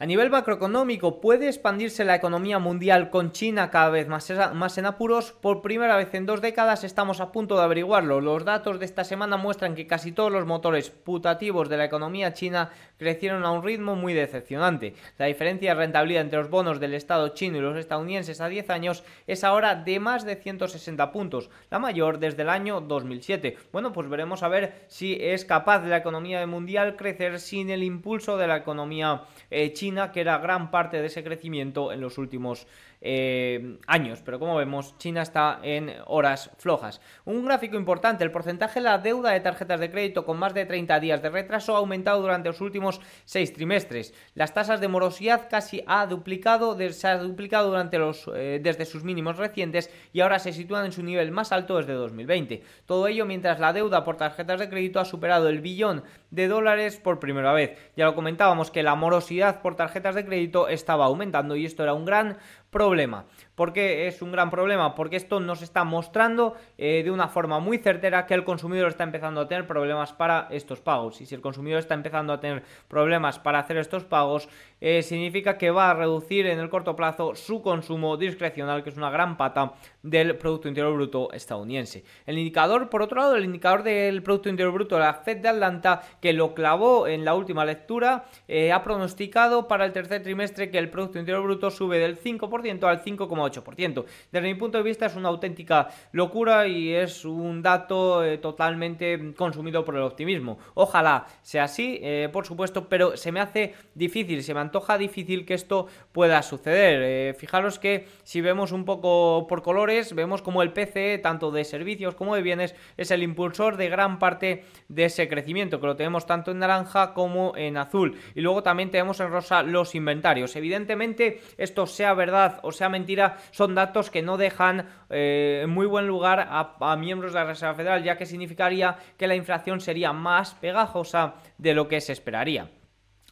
A 0.00 0.06
nivel 0.06 0.30
macroeconómico, 0.30 1.20
¿puede 1.20 1.48
expandirse 1.48 2.04
la 2.04 2.14
economía 2.14 2.60
mundial 2.60 3.10
con 3.10 3.32
China 3.32 3.68
cada 3.68 3.90
vez 3.90 4.06
más, 4.06 4.30
en 4.78 4.86
apuros? 4.86 5.32
Por 5.32 5.60
primera 5.60 5.96
vez 5.96 6.14
en 6.14 6.24
dos 6.24 6.40
décadas 6.40 6.84
estamos 6.84 7.20
a 7.20 7.32
punto 7.32 7.56
de 7.56 7.64
averiguarlo. 7.64 8.20
Los 8.20 8.44
datos 8.44 8.78
de 8.78 8.84
esta 8.84 9.02
semana 9.02 9.36
muestran 9.36 9.74
que 9.74 9.88
casi 9.88 10.12
todos 10.12 10.30
los 10.30 10.46
motores 10.46 10.90
putativos 10.90 11.68
de 11.68 11.78
la 11.78 11.86
economía 11.86 12.32
china 12.32 12.70
crecieron 12.96 13.44
a 13.44 13.50
un 13.50 13.64
ritmo 13.64 13.96
muy 13.96 14.14
decepcionante. 14.14 14.94
La 15.18 15.26
diferencia 15.26 15.74
de 15.74 15.80
rentabilidad 15.80 16.22
entre 16.22 16.38
los 16.38 16.48
bonos 16.48 16.78
del 16.78 16.94
Estado 16.94 17.30
chino 17.30 17.58
y 17.58 17.60
los 17.60 17.76
estadounidenses 17.76 18.40
a 18.40 18.48
10 18.48 18.70
años 18.70 19.02
es 19.26 19.42
ahora 19.42 19.74
de 19.74 19.98
más 19.98 20.24
de 20.24 20.36
160 20.36 21.10
puntos, 21.10 21.50
la 21.72 21.80
mayor 21.80 22.20
desde 22.20 22.42
el 22.42 22.50
año 22.50 22.80
2007. 22.80 23.56
Bueno, 23.72 23.92
pues 23.92 24.08
veremos 24.08 24.44
a 24.44 24.48
ver 24.48 24.84
si 24.86 25.18
es 25.20 25.44
capaz 25.44 25.84
la 25.84 25.96
economía 25.96 26.46
mundial 26.46 26.94
crecer 26.94 27.40
sin 27.40 27.68
el 27.70 27.82
impulso 27.82 28.36
de 28.36 28.46
la 28.46 28.58
economía 28.58 29.22
eh, 29.50 29.72
china 29.72 29.87
que 30.12 30.20
era 30.20 30.38
gran 30.38 30.70
parte 30.70 31.00
de 31.00 31.06
ese 31.06 31.24
crecimiento 31.24 31.92
en 31.92 32.00
los 32.00 32.18
últimos 32.18 32.66
eh, 33.00 33.78
años, 33.86 34.22
pero 34.24 34.38
como 34.38 34.56
vemos, 34.56 34.96
China 34.98 35.22
está 35.22 35.60
en 35.62 35.94
horas 36.06 36.50
flojas. 36.58 37.00
Un 37.24 37.44
gráfico 37.44 37.76
importante, 37.76 38.24
el 38.24 38.30
porcentaje 38.30 38.80
de 38.80 38.84
la 38.84 38.98
deuda 38.98 39.30
de 39.30 39.40
tarjetas 39.40 39.80
de 39.80 39.90
crédito 39.90 40.24
con 40.24 40.38
más 40.38 40.54
de 40.54 40.66
30 40.66 40.98
días 41.00 41.22
de 41.22 41.30
retraso 41.30 41.74
ha 41.74 41.78
aumentado 41.78 42.20
durante 42.20 42.48
los 42.48 42.60
últimos 42.60 43.00
6 43.24 43.52
trimestres. 43.52 44.14
Las 44.34 44.54
tasas 44.54 44.80
de 44.80 44.88
morosidad 44.88 45.48
casi 45.48 45.82
ha 45.86 46.06
duplicado, 46.06 46.76
se 46.90 47.06
ha 47.06 47.18
duplicado 47.18 47.68
durante 47.68 47.98
los, 47.98 48.28
eh, 48.34 48.60
desde 48.62 48.84
sus 48.84 49.04
mínimos 49.04 49.36
recientes 49.36 49.90
y 50.12 50.20
ahora 50.20 50.38
se 50.38 50.52
sitúan 50.52 50.86
en 50.86 50.92
su 50.92 51.02
nivel 51.02 51.30
más 51.30 51.52
alto 51.52 51.76
desde 51.76 51.92
2020. 51.92 52.62
Todo 52.86 53.06
ello 53.06 53.24
mientras 53.26 53.60
la 53.60 53.72
deuda 53.72 54.04
por 54.04 54.16
tarjetas 54.16 54.60
de 54.60 54.68
crédito 54.68 55.00
ha 55.00 55.04
superado 55.04 55.48
el 55.48 55.60
billón 55.60 56.02
de 56.30 56.48
dólares 56.48 56.98
por 56.98 57.20
primera 57.20 57.52
vez. 57.52 57.78
Ya 57.96 58.06
lo 58.06 58.14
comentábamos 58.14 58.70
que 58.70 58.82
la 58.82 58.94
morosidad 58.94 59.62
por 59.62 59.76
tarjetas 59.76 60.14
de 60.14 60.24
crédito 60.24 60.68
estaba 60.68 61.06
aumentando 61.06 61.56
y 61.56 61.64
esto 61.64 61.82
era 61.82 61.94
un 61.94 62.04
gran 62.04 62.38
problema. 62.70 63.24
¿Por 63.58 63.72
qué 63.72 64.06
es 64.06 64.22
un 64.22 64.30
gran 64.30 64.50
problema? 64.50 64.94
Porque 64.94 65.16
esto 65.16 65.40
nos 65.40 65.62
está 65.62 65.82
mostrando 65.82 66.54
eh, 66.78 67.02
de 67.02 67.10
una 67.10 67.26
forma 67.26 67.58
muy 67.58 67.78
certera 67.78 68.24
que 68.24 68.34
el 68.34 68.44
consumidor 68.44 68.86
está 68.86 69.02
empezando 69.02 69.40
a 69.40 69.48
tener 69.48 69.66
problemas 69.66 70.12
para 70.12 70.46
estos 70.52 70.80
pagos. 70.80 71.20
Y 71.20 71.26
si 71.26 71.34
el 71.34 71.40
consumidor 71.40 71.80
está 71.80 71.94
empezando 71.94 72.32
a 72.32 72.38
tener 72.38 72.62
problemas 72.86 73.40
para 73.40 73.58
hacer 73.58 73.76
estos 73.78 74.04
pagos, 74.04 74.48
eh, 74.80 75.02
significa 75.02 75.58
que 75.58 75.72
va 75.72 75.90
a 75.90 75.94
reducir 75.94 76.46
en 76.46 76.60
el 76.60 76.70
corto 76.70 76.94
plazo 76.94 77.34
su 77.34 77.60
consumo 77.60 78.16
discrecional, 78.16 78.84
que 78.84 78.90
es 78.90 78.96
una 78.96 79.10
gran 79.10 79.36
pata 79.36 79.72
del 80.04 80.36
Producto 80.36 80.68
Interior 80.68 80.94
Bruto 80.94 81.32
estadounidense. 81.32 82.04
El 82.26 82.38
indicador, 82.38 82.88
por 82.88 83.02
otro 83.02 83.20
lado, 83.20 83.34
el 83.34 83.44
indicador 83.44 83.82
del 83.82 84.22
Producto 84.22 84.50
Interior 84.50 84.72
Bruto 84.72 84.94
de 84.94 85.00
la 85.00 85.14
Fed 85.14 85.38
de 85.38 85.48
Atlanta, 85.48 86.02
que 86.20 86.32
lo 86.32 86.54
clavó 86.54 87.08
en 87.08 87.24
la 87.24 87.34
última 87.34 87.64
lectura, 87.64 88.26
eh, 88.46 88.70
ha 88.70 88.84
pronosticado 88.84 89.66
para 89.66 89.84
el 89.84 89.92
tercer 89.92 90.22
trimestre 90.22 90.70
que 90.70 90.78
el 90.78 90.90
Producto 90.90 91.18
Interior 91.18 91.42
Bruto 91.42 91.72
sube 91.72 91.98
del 91.98 92.16
5% 92.20 92.84
al 92.84 93.02
5,8%. 93.02 93.47
0,8%. 93.50 94.04
Desde 94.32 94.46
mi 94.46 94.54
punto 94.54 94.78
de 94.78 94.84
vista 94.84 95.06
es 95.06 95.16
una 95.16 95.28
auténtica 95.28 95.88
locura 96.12 96.66
y 96.66 96.92
es 96.92 97.24
un 97.24 97.62
dato 97.62 98.24
eh, 98.24 98.38
totalmente 98.38 99.34
consumido 99.34 99.84
por 99.84 99.96
el 99.96 100.02
optimismo. 100.02 100.58
Ojalá 100.74 101.26
sea 101.42 101.64
así, 101.64 101.98
eh, 102.02 102.28
por 102.32 102.46
supuesto, 102.46 102.88
pero 102.88 103.16
se 103.16 103.32
me 103.32 103.40
hace 103.40 103.74
difícil, 103.94 104.42
se 104.42 104.54
me 104.54 104.60
antoja 104.60 104.98
difícil 104.98 105.44
que 105.44 105.54
esto 105.54 105.86
pueda 106.12 106.42
suceder. 106.42 107.02
Eh, 107.02 107.34
fijaros 107.34 107.78
que 107.78 108.06
si 108.24 108.40
vemos 108.40 108.72
un 108.72 108.84
poco 108.84 109.46
por 109.48 109.62
colores, 109.62 110.14
vemos 110.14 110.42
como 110.42 110.62
el 110.62 110.72
PCE, 110.72 111.18
tanto 111.18 111.50
de 111.50 111.64
servicios 111.64 112.14
como 112.14 112.34
de 112.34 112.42
bienes, 112.42 112.74
es 112.96 113.10
el 113.10 113.22
impulsor 113.22 113.76
de 113.76 113.88
gran 113.88 114.18
parte 114.18 114.64
de 114.88 115.04
ese 115.04 115.28
crecimiento, 115.28 115.80
que 115.80 115.86
lo 115.86 115.96
tenemos 115.96 116.26
tanto 116.26 116.50
en 116.50 116.58
naranja 116.58 117.14
como 117.14 117.56
en 117.56 117.76
azul. 117.76 118.18
Y 118.34 118.40
luego 118.40 118.62
también 118.62 118.90
tenemos 118.90 119.20
en 119.20 119.30
rosa 119.30 119.62
los 119.62 119.94
inventarios. 119.94 120.56
Evidentemente, 120.56 121.40
esto 121.56 121.86
sea 121.86 122.14
verdad 122.14 122.60
o 122.62 122.72
sea 122.72 122.88
mentira, 122.88 123.37
son 123.50 123.74
datos 123.74 124.10
que 124.10 124.22
no 124.22 124.36
dejan 124.36 124.86
eh, 125.10 125.66
muy 125.68 125.86
buen 125.86 126.06
lugar 126.06 126.40
a, 126.40 126.76
a 126.80 126.96
miembros 126.96 127.32
de 127.32 127.40
la 127.40 127.46
Reserva 127.46 127.74
Federal, 127.74 128.02
ya 128.02 128.16
que 128.16 128.26
significaría 128.26 128.98
que 129.16 129.26
la 129.26 129.34
inflación 129.34 129.80
sería 129.80 130.12
más 130.12 130.54
pegajosa 130.54 131.34
de 131.58 131.74
lo 131.74 131.88
que 131.88 132.00
se 132.00 132.12
esperaría. 132.12 132.70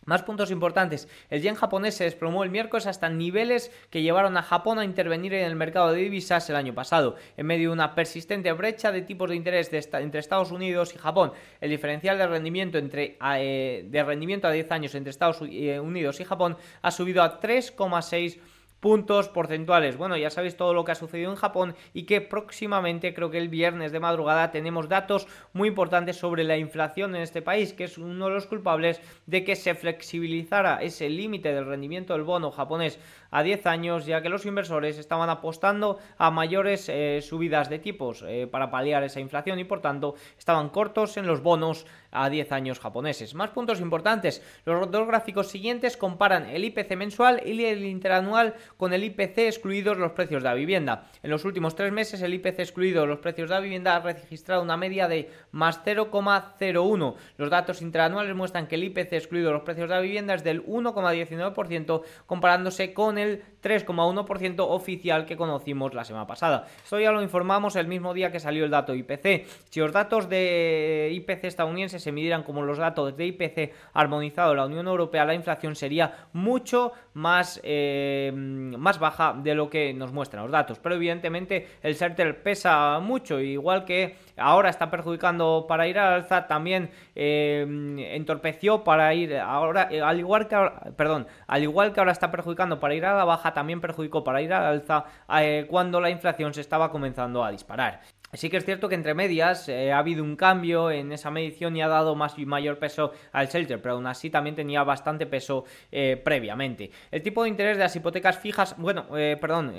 Más 0.06 0.22
puntos 0.22 0.52
importantes. 0.52 1.08
El 1.30 1.42
yen 1.42 1.56
japonés 1.56 1.96
se 1.96 2.04
desplomó 2.04 2.44
el 2.44 2.50
miércoles 2.50 2.86
hasta 2.86 3.08
niveles 3.08 3.72
que 3.90 4.02
llevaron 4.02 4.36
a 4.36 4.42
Japón 4.42 4.78
a 4.78 4.84
intervenir 4.84 5.34
en 5.34 5.44
el 5.44 5.56
mercado 5.56 5.92
de 5.92 6.00
divisas 6.00 6.48
el 6.48 6.54
año 6.54 6.74
pasado, 6.74 7.16
en 7.36 7.44
medio 7.44 7.70
de 7.70 7.72
una 7.74 7.96
persistente 7.96 8.52
brecha 8.52 8.92
de 8.92 9.02
tipos 9.02 9.28
de 9.28 9.34
interés 9.34 9.68
entre 9.72 10.20
Estados 10.20 10.52
Unidos 10.52 10.94
y 10.94 10.98
Japón. 10.98 11.32
El 11.60 11.70
diferencial 11.70 12.18
de 12.18 12.26
rendimiento, 12.28 12.78
entre, 12.78 13.18
eh, 13.20 13.84
de 13.84 14.04
rendimiento 14.04 14.46
a 14.46 14.52
10 14.52 14.70
años 14.70 14.94
entre 14.94 15.10
Estados 15.10 15.38
eh, 15.42 15.80
Unidos 15.80 16.20
y 16.20 16.24
Japón 16.24 16.56
ha 16.82 16.92
subido 16.92 17.24
a 17.24 17.40
3,6 17.40 18.38
puntos 18.80 19.28
porcentuales. 19.28 19.96
Bueno, 19.96 20.16
ya 20.16 20.30
sabéis 20.30 20.56
todo 20.56 20.74
lo 20.74 20.84
que 20.84 20.92
ha 20.92 20.96
sucedido 20.96 21.30
en 21.30 21.36
Japón 21.36 21.74
y 21.92 22.04
que 22.04 22.20
próximamente, 22.20 23.14
creo 23.14 23.30
que 23.30 23.38
el 23.38 23.48
viernes 23.48 23.92
de 23.92 24.00
madrugada, 24.00 24.50
tenemos 24.50 24.88
datos 24.88 25.26
muy 25.52 25.68
importantes 25.68 26.16
sobre 26.16 26.44
la 26.44 26.56
inflación 26.56 27.14
en 27.14 27.22
este 27.22 27.42
país, 27.42 27.72
que 27.72 27.84
es 27.84 27.98
uno 27.98 28.26
de 28.26 28.34
los 28.34 28.46
culpables 28.46 29.00
de 29.26 29.44
que 29.44 29.56
se 29.56 29.74
flexibilizara 29.74 30.82
ese 30.82 31.08
límite 31.08 31.52
del 31.52 31.66
rendimiento 31.66 32.12
del 32.12 32.22
bono 32.22 32.50
japonés 32.50 32.98
a 33.30 33.42
10 33.42 33.66
años, 33.66 34.06
ya 34.06 34.22
que 34.22 34.28
los 34.28 34.46
inversores 34.46 34.98
estaban 34.98 35.30
apostando 35.30 35.98
a 36.16 36.30
mayores 36.30 36.88
eh, 36.88 37.20
subidas 37.22 37.68
de 37.68 37.78
tipos 37.78 38.24
eh, 38.26 38.46
para 38.50 38.70
paliar 38.70 39.02
esa 39.04 39.20
inflación 39.20 39.58
y 39.58 39.64
por 39.64 39.80
tanto 39.80 40.14
estaban 40.38 40.68
cortos 40.68 41.16
en 41.16 41.26
los 41.26 41.42
bonos 41.42 41.86
a 42.16 42.30
10 42.30 42.52
años 42.52 42.80
japoneses. 42.80 43.34
Más 43.34 43.50
puntos 43.50 43.80
importantes. 43.80 44.42
Los 44.64 44.90
dos 44.90 45.06
gráficos 45.06 45.48
siguientes 45.48 45.96
comparan 45.96 46.46
el 46.46 46.64
IPC 46.64 46.96
mensual 46.96 47.42
y 47.44 47.64
el 47.64 47.84
interanual 47.84 48.54
con 48.76 48.92
el 48.92 49.04
IPC 49.04 49.38
excluidos 49.38 49.98
los 49.98 50.12
precios 50.12 50.42
de 50.42 50.48
la 50.48 50.54
vivienda. 50.54 51.08
En 51.22 51.30
los 51.30 51.44
últimos 51.44 51.74
tres 51.74 51.92
meses 51.92 52.22
el 52.22 52.34
IPC 52.34 52.60
excluido 52.60 53.06
los 53.06 53.18
precios 53.18 53.48
de 53.48 53.54
la 53.54 53.60
vivienda 53.60 53.96
ha 53.96 54.00
registrado 54.00 54.62
una 54.62 54.76
media 54.76 55.08
de 55.08 55.30
más 55.50 55.84
0,01. 55.84 57.14
Los 57.36 57.50
datos 57.50 57.82
interanuales 57.82 58.34
muestran 58.34 58.66
que 58.66 58.76
el 58.76 58.84
IPC 58.84 59.12
excluido 59.12 59.52
los 59.52 59.62
precios 59.62 59.88
de 59.88 59.94
la 59.94 60.00
vivienda 60.00 60.34
es 60.34 60.44
del 60.44 60.64
1,19% 60.66 62.02
comparándose 62.26 62.92
con 62.92 63.18
el 63.18 63.44
3,1% 63.66 64.54
oficial 64.60 65.26
que 65.26 65.36
conocimos 65.36 65.92
la 65.92 66.04
semana 66.04 66.26
pasada. 66.26 66.68
Esto 66.84 67.00
ya 67.00 67.10
lo 67.10 67.20
informamos 67.20 67.74
el 67.74 67.88
mismo 67.88 68.14
día 68.14 68.30
que 68.30 68.38
salió 68.38 68.64
el 68.64 68.70
dato 68.70 68.94
IPC. 68.94 69.46
Si 69.70 69.80
los 69.80 69.92
datos 69.92 70.28
de 70.28 71.10
IPC 71.12 71.44
estadounidense 71.44 71.98
se 71.98 72.12
midieran 72.12 72.44
como 72.44 72.62
los 72.62 72.78
datos 72.78 73.16
de 73.16 73.26
IPC 73.26 73.72
armonizado 73.94 74.50
de 74.50 74.56
la 74.56 74.66
Unión 74.66 74.86
Europea, 74.86 75.24
la 75.24 75.34
inflación 75.34 75.74
sería 75.74 76.28
mucho 76.32 76.92
más, 77.14 77.60
eh, 77.64 78.30
más 78.34 79.00
baja 79.00 79.34
de 79.36 79.54
lo 79.54 79.68
que 79.68 79.92
nos 79.94 80.12
muestran 80.12 80.44
los 80.44 80.52
datos. 80.52 80.78
Pero 80.78 80.94
evidentemente 80.94 81.68
el 81.82 81.96
CERTEL 81.96 82.36
pesa 82.36 83.00
mucho, 83.00 83.40
igual 83.40 83.84
que 83.84 84.16
ahora 84.36 84.70
está 84.70 84.90
perjudicando 84.90 85.66
para 85.68 85.88
ir 85.88 85.98
al 85.98 86.14
alza, 86.14 86.46
también 86.46 86.90
eh, 87.14 87.66
entorpeció 88.12 88.84
para 88.84 89.12
ir 89.14 89.36
ahora, 89.38 89.88
eh, 89.90 90.00
al 90.00 90.18
igual 90.18 90.46
que 90.46 90.56
perdón, 90.96 91.26
al 91.46 91.62
igual 91.62 91.92
que 91.92 92.00
ahora 92.00 92.12
está 92.12 92.30
perjudicando 92.30 92.78
para 92.80 92.94
ir 92.94 93.04
a 93.04 93.16
la 93.16 93.24
baja, 93.24 93.52
también 93.56 93.80
perjudicó 93.80 94.22
para 94.22 94.42
ir 94.42 94.52
al 94.52 94.66
alza 94.66 95.06
eh, 95.40 95.66
cuando 95.66 95.98
la 95.98 96.10
inflación 96.10 96.52
se 96.52 96.60
estaba 96.60 96.90
comenzando 96.90 97.42
a 97.42 97.50
disparar. 97.50 98.02
Sí 98.36 98.50
que 98.50 98.58
es 98.58 98.66
cierto 98.66 98.88
que 98.88 98.94
entre 98.94 99.14
medias 99.14 99.66
eh, 99.70 99.92
ha 99.92 99.98
habido 99.98 100.22
un 100.22 100.36
cambio 100.36 100.90
en 100.90 101.10
esa 101.10 101.30
medición 101.30 101.74
y 101.74 101.80
ha 101.80 101.88
dado 101.88 102.14
más 102.14 102.38
y 102.38 102.44
mayor 102.44 102.78
peso 102.78 103.12
al 103.32 103.48
shelter, 103.48 103.80
pero 103.80 103.94
aún 103.94 104.06
así 104.06 104.28
también 104.28 104.54
tenía 104.54 104.84
bastante 104.84 105.24
peso 105.24 105.64
eh, 105.90 106.20
previamente. 106.22 106.90
El 107.10 107.22
tipo 107.22 107.42
de 107.42 107.48
interés 107.48 107.78
de 107.78 107.84
las 107.84 107.96
hipotecas 107.96 108.38
fijas, 108.38 108.76
bueno, 108.76 109.06
eh, 109.16 109.38
perdón, 109.40 109.72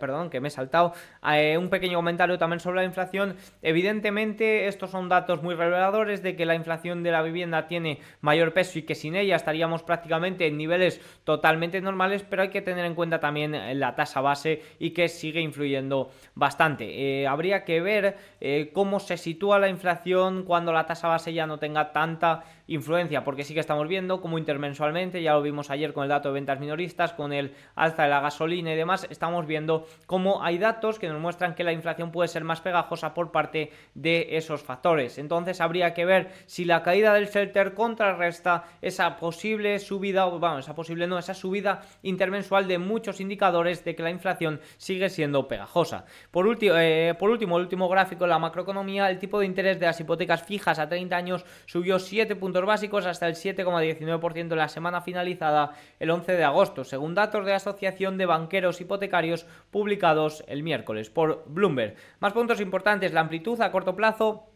perdón, 0.00 0.28
que 0.28 0.40
me 0.40 0.48
he 0.48 0.50
saltado, 0.50 0.92
un 1.22 1.68
pequeño 1.68 1.98
comentario 1.98 2.36
también 2.36 2.58
sobre 2.58 2.80
la 2.80 2.84
inflación. 2.84 3.36
Evidentemente 3.62 4.66
estos 4.66 4.90
son 4.90 5.08
datos 5.08 5.42
muy 5.42 5.54
reveladores 5.54 6.22
de 6.22 6.34
que 6.34 6.46
la 6.46 6.56
inflación 6.56 7.04
de 7.04 7.12
la 7.12 7.22
vivienda 7.22 7.68
tiene 7.68 8.00
mayor 8.20 8.52
peso 8.52 8.78
y 8.78 8.82
que 8.82 8.96
sin 8.96 9.14
ella 9.14 9.36
estaríamos 9.36 9.84
prácticamente 9.84 10.46
en 10.46 10.56
niveles 10.56 11.00
totalmente 11.22 11.80
normales, 11.80 12.24
pero 12.28 12.42
hay 12.42 12.48
que 12.48 12.62
tener 12.62 12.84
en 12.84 12.94
cuenta 12.96 13.20
también 13.20 13.78
la 13.78 13.94
tasa 13.94 14.20
base 14.20 14.62
y 14.80 14.90
que 14.90 15.08
sigue 15.08 15.40
influyendo 15.40 16.10
bastante. 16.34 17.26
habría 17.28 17.64
que 17.64 17.80
ver 17.80 17.99
eh, 18.40 18.70
cómo 18.72 19.00
se 19.00 19.16
sitúa 19.16 19.58
la 19.58 19.68
inflación 19.68 20.44
cuando 20.44 20.72
la 20.72 20.86
tasa 20.86 21.08
base 21.08 21.32
ya 21.32 21.46
no 21.46 21.58
tenga 21.58 21.92
tanta 21.92 22.44
influencia, 22.70 23.24
porque 23.24 23.42
sí 23.42 23.52
que 23.52 23.60
estamos 23.60 23.88
viendo 23.88 24.20
como 24.20 24.38
intermensualmente, 24.38 25.20
ya 25.20 25.34
lo 25.34 25.42
vimos 25.42 25.70
ayer 25.70 25.92
con 25.92 26.04
el 26.04 26.08
dato 26.08 26.28
de 26.28 26.34
ventas 26.34 26.60
minoristas, 26.60 27.12
con 27.12 27.32
el 27.32 27.52
alza 27.74 28.04
de 28.04 28.08
la 28.08 28.20
gasolina 28.20 28.72
y 28.72 28.76
demás, 28.76 29.08
estamos 29.10 29.44
viendo 29.46 29.86
cómo 30.06 30.42
hay 30.42 30.56
datos 30.56 31.00
que 31.00 31.08
nos 31.08 31.20
muestran 31.20 31.56
que 31.56 31.64
la 31.64 31.72
inflación 31.72 32.12
puede 32.12 32.28
ser 32.28 32.44
más 32.44 32.60
pegajosa 32.60 33.12
por 33.12 33.32
parte 33.32 33.72
de 33.94 34.36
esos 34.36 34.62
factores. 34.62 35.18
Entonces 35.18 35.60
habría 35.60 35.94
que 35.94 36.04
ver 36.04 36.30
si 36.46 36.64
la 36.64 36.84
caída 36.84 37.12
del 37.12 37.26
shelter 37.26 37.74
contrarresta 37.74 38.64
esa 38.80 39.16
posible 39.16 39.80
subida, 39.80 40.28
o 40.28 40.38
vamos, 40.38 40.60
esa 40.60 40.74
posible 40.74 41.08
no, 41.08 41.18
esa 41.18 41.34
subida 41.34 41.82
intermensual 42.02 42.68
de 42.68 42.78
muchos 42.78 43.20
indicadores 43.20 43.84
de 43.84 43.96
que 43.96 44.04
la 44.04 44.10
inflación 44.10 44.60
sigue 44.76 45.10
siendo 45.10 45.48
pegajosa. 45.48 46.04
Por, 46.30 46.46
último, 46.46 46.76
eh, 46.76 47.16
por 47.18 47.30
último, 47.30 47.56
el 47.56 47.64
último 47.64 47.88
gráfico 47.88 48.24
de 48.24 48.30
la 48.30 48.38
macroeconomía, 48.38 49.10
el 49.10 49.18
tipo 49.18 49.40
de 49.40 49.46
interés 49.46 49.80
de 49.80 49.86
las 49.86 49.98
hipotecas 49.98 50.44
fijas 50.44 50.78
a 50.78 50.88
30 50.88 51.16
años 51.16 51.44
subió 51.66 51.98
7 51.98 52.36
puntos 52.36 52.59
básicos 52.66 53.06
hasta 53.06 53.26
el 53.26 53.34
7,19% 53.34 54.38
en 54.38 54.56
la 54.56 54.68
semana 54.68 55.00
finalizada 55.00 55.72
el 55.98 56.10
11 56.10 56.32
de 56.32 56.44
agosto, 56.44 56.84
según 56.84 57.14
datos 57.14 57.44
de 57.44 57.50
la 57.50 57.56
Asociación 57.56 58.18
de 58.18 58.26
Banqueros 58.26 58.80
Hipotecarios 58.80 59.46
publicados 59.70 60.44
el 60.46 60.62
miércoles 60.62 61.10
por 61.10 61.44
Bloomberg. 61.46 61.94
Más 62.20 62.32
puntos 62.32 62.60
importantes, 62.60 63.12
la 63.12 63.20
amplitud 63.20 63.60
a 63.60 63.70
corto 63.70 63.96
plazo 63.96 64.50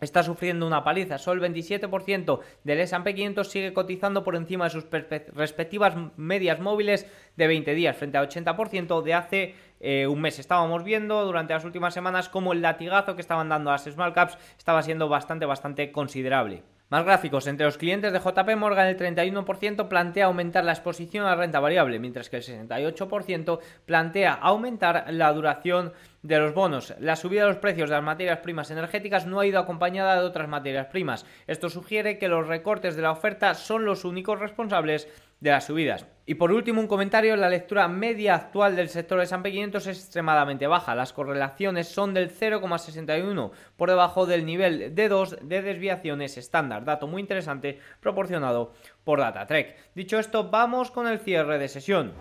está 0.00 0.22
sufriendo 0.22 0.66
una 0.66 0.82
paliza. 0.82 1.18
Solo 1.18 1.44
el 1.44 1.52
27% 1.52 2.40
del 2.64 2.80
S&P 2.80 3.14
500 3.14 3.48
sigue 3.48 3.72
cotizando 3.72 4.24
por 4.24 4.36
encima 4.36 4.64
de 4.64 4.70
sus 4.70 4.86
respectivas 5.34 5.94
medias 6.16 6.60
móviles 6.60 7.06
de 7.36 7.46
20 7.46 7.74
días, 7.74 7.96
frente 7.96 8.18
al 8.18 8.28
80% 8.28 9.02
de 9.02 9.14
hace 9.14 9.54
eh, 9.80 10.06
un 10.06 10.20
mes. 10.20 10.38
Estábamos 10.38 10.84
viendo 10.84 11.24
durante 11.24 11.54
las 11.54 11.64
últimas 11.64 11.94
semanas 11.94 12.28
cómo 12.28 12.52
el 12.52 12.62
latigazo 12.62 13.14
que 13.14 13.20
estaban 13.20 13.48
dando 13.48 13.70
las 13.70 13.84
small 13.84 14.12
caps 14.12 14.38
estaba 14.58 14.82
siendo 14.82 15.08
bastante, 15.08 15.46
bastante 15.46 15.92
considerable. 15.92 16.62
Más 16.90 17.04
gráficos. 17.04 17.46
Entre 17.46 17.64
los 17.64 17.78
clientes 17.78 18.12
de 18.12 18.18
JP 18.18 18.56
Morgan, 18.56 18.88
el 18.88 18.98
31% 18.98 19.86
plantea 19.86 20.26
aumentar 20.26 20.64
la 20.64 20.72
exposición 20.72 21.24
a 21.24 21.36
renta 21.36 21.60
variable, 21.60 22.00
mientras 22.00 22.28
que 22.28 22.38
el 22.38 22.42
68% 22.42 23.60
plantea 23.86 24.32
aumentar 24.32 25.04
la 25.10 25.32
duración 25.32 25.92
de 26.22 26.40
los 26.40 26.52
bonos. 26.52 26.92
La 26.98 27.14
subida 27.14 27.42
de 27.42 27.50
los 27.50 27.58
precios 27.58 27.88
de 27.88 27.94
las 27.94 28.04
materias 28.04 28.40
primas 28.40 28.72
energéticas 28.72 29.24
no 29.24 29.38
ha 29.38 29.46
ido 29.46 29.60
acompañada 29.60 30.20
de 30.20 30.26
otras 30.26 30.48
materias 30.48 30.88
primas. 30.88 31.24
Esto 31.46 31.70
sugiere 31.70 32.18
que 32.18 32.26
los 32.26 32.48
recortes 32.48 32.96
de 32.96 33.02
la 33.02 33.12
oferta 33.12 33.54
son 33.54 33.84
los 33.84 34.04
únicos 34.04 34.40
responsables 34.40 35.06
de 35.40 35.50
las 35.50 35.66
subidas. 35.66 36.06
Y 36.26 36.34
por 36.34 36.52
último, 36.52 36.80
un 36.80 36.86
comentario, 36.86 37.34
la 37.34 37.48
lectura 37.48 37.88
media 37.88 38.36
actual 38.36 38.76
del 38.76 38.88
sector 38.88 39.18
de 39.18 39.24
S&P 39.24 39.50
500 39.50 39.86
es 39.88 39.98
extremadamente 39.98 40.68
baja. 40.68 40.94
Las 40.94 41.12
correlaciones 41.12 41.88
son 41.88 42.14
del 42.14 42.30
0,61 42.30 43.50
por 43.76 43.88
debajo 43.88 44.26
del 44.26 44.46
nivel 44.46 44.94
de 44.94 45.08
2 45.08 45.38
de 45.42 45.62
desviaciones 45.62 46.36
estándar. 46.36 46.84
Dato 46.84 47.08
muy 47.08 47.20
interesante 47.20 47.80
proporcionado 47.98 48.74
por 49.02 49.18
DataTrek. 49.18 49.76
Dicho 49.94 50.20
esto, 50.20 50.50
vamos 50.50 50.92
con 50.92 51.08
el 51.08 51.18
cierre 51.18 51.58
de 51.58 51.68
sesión. 51.68 52.12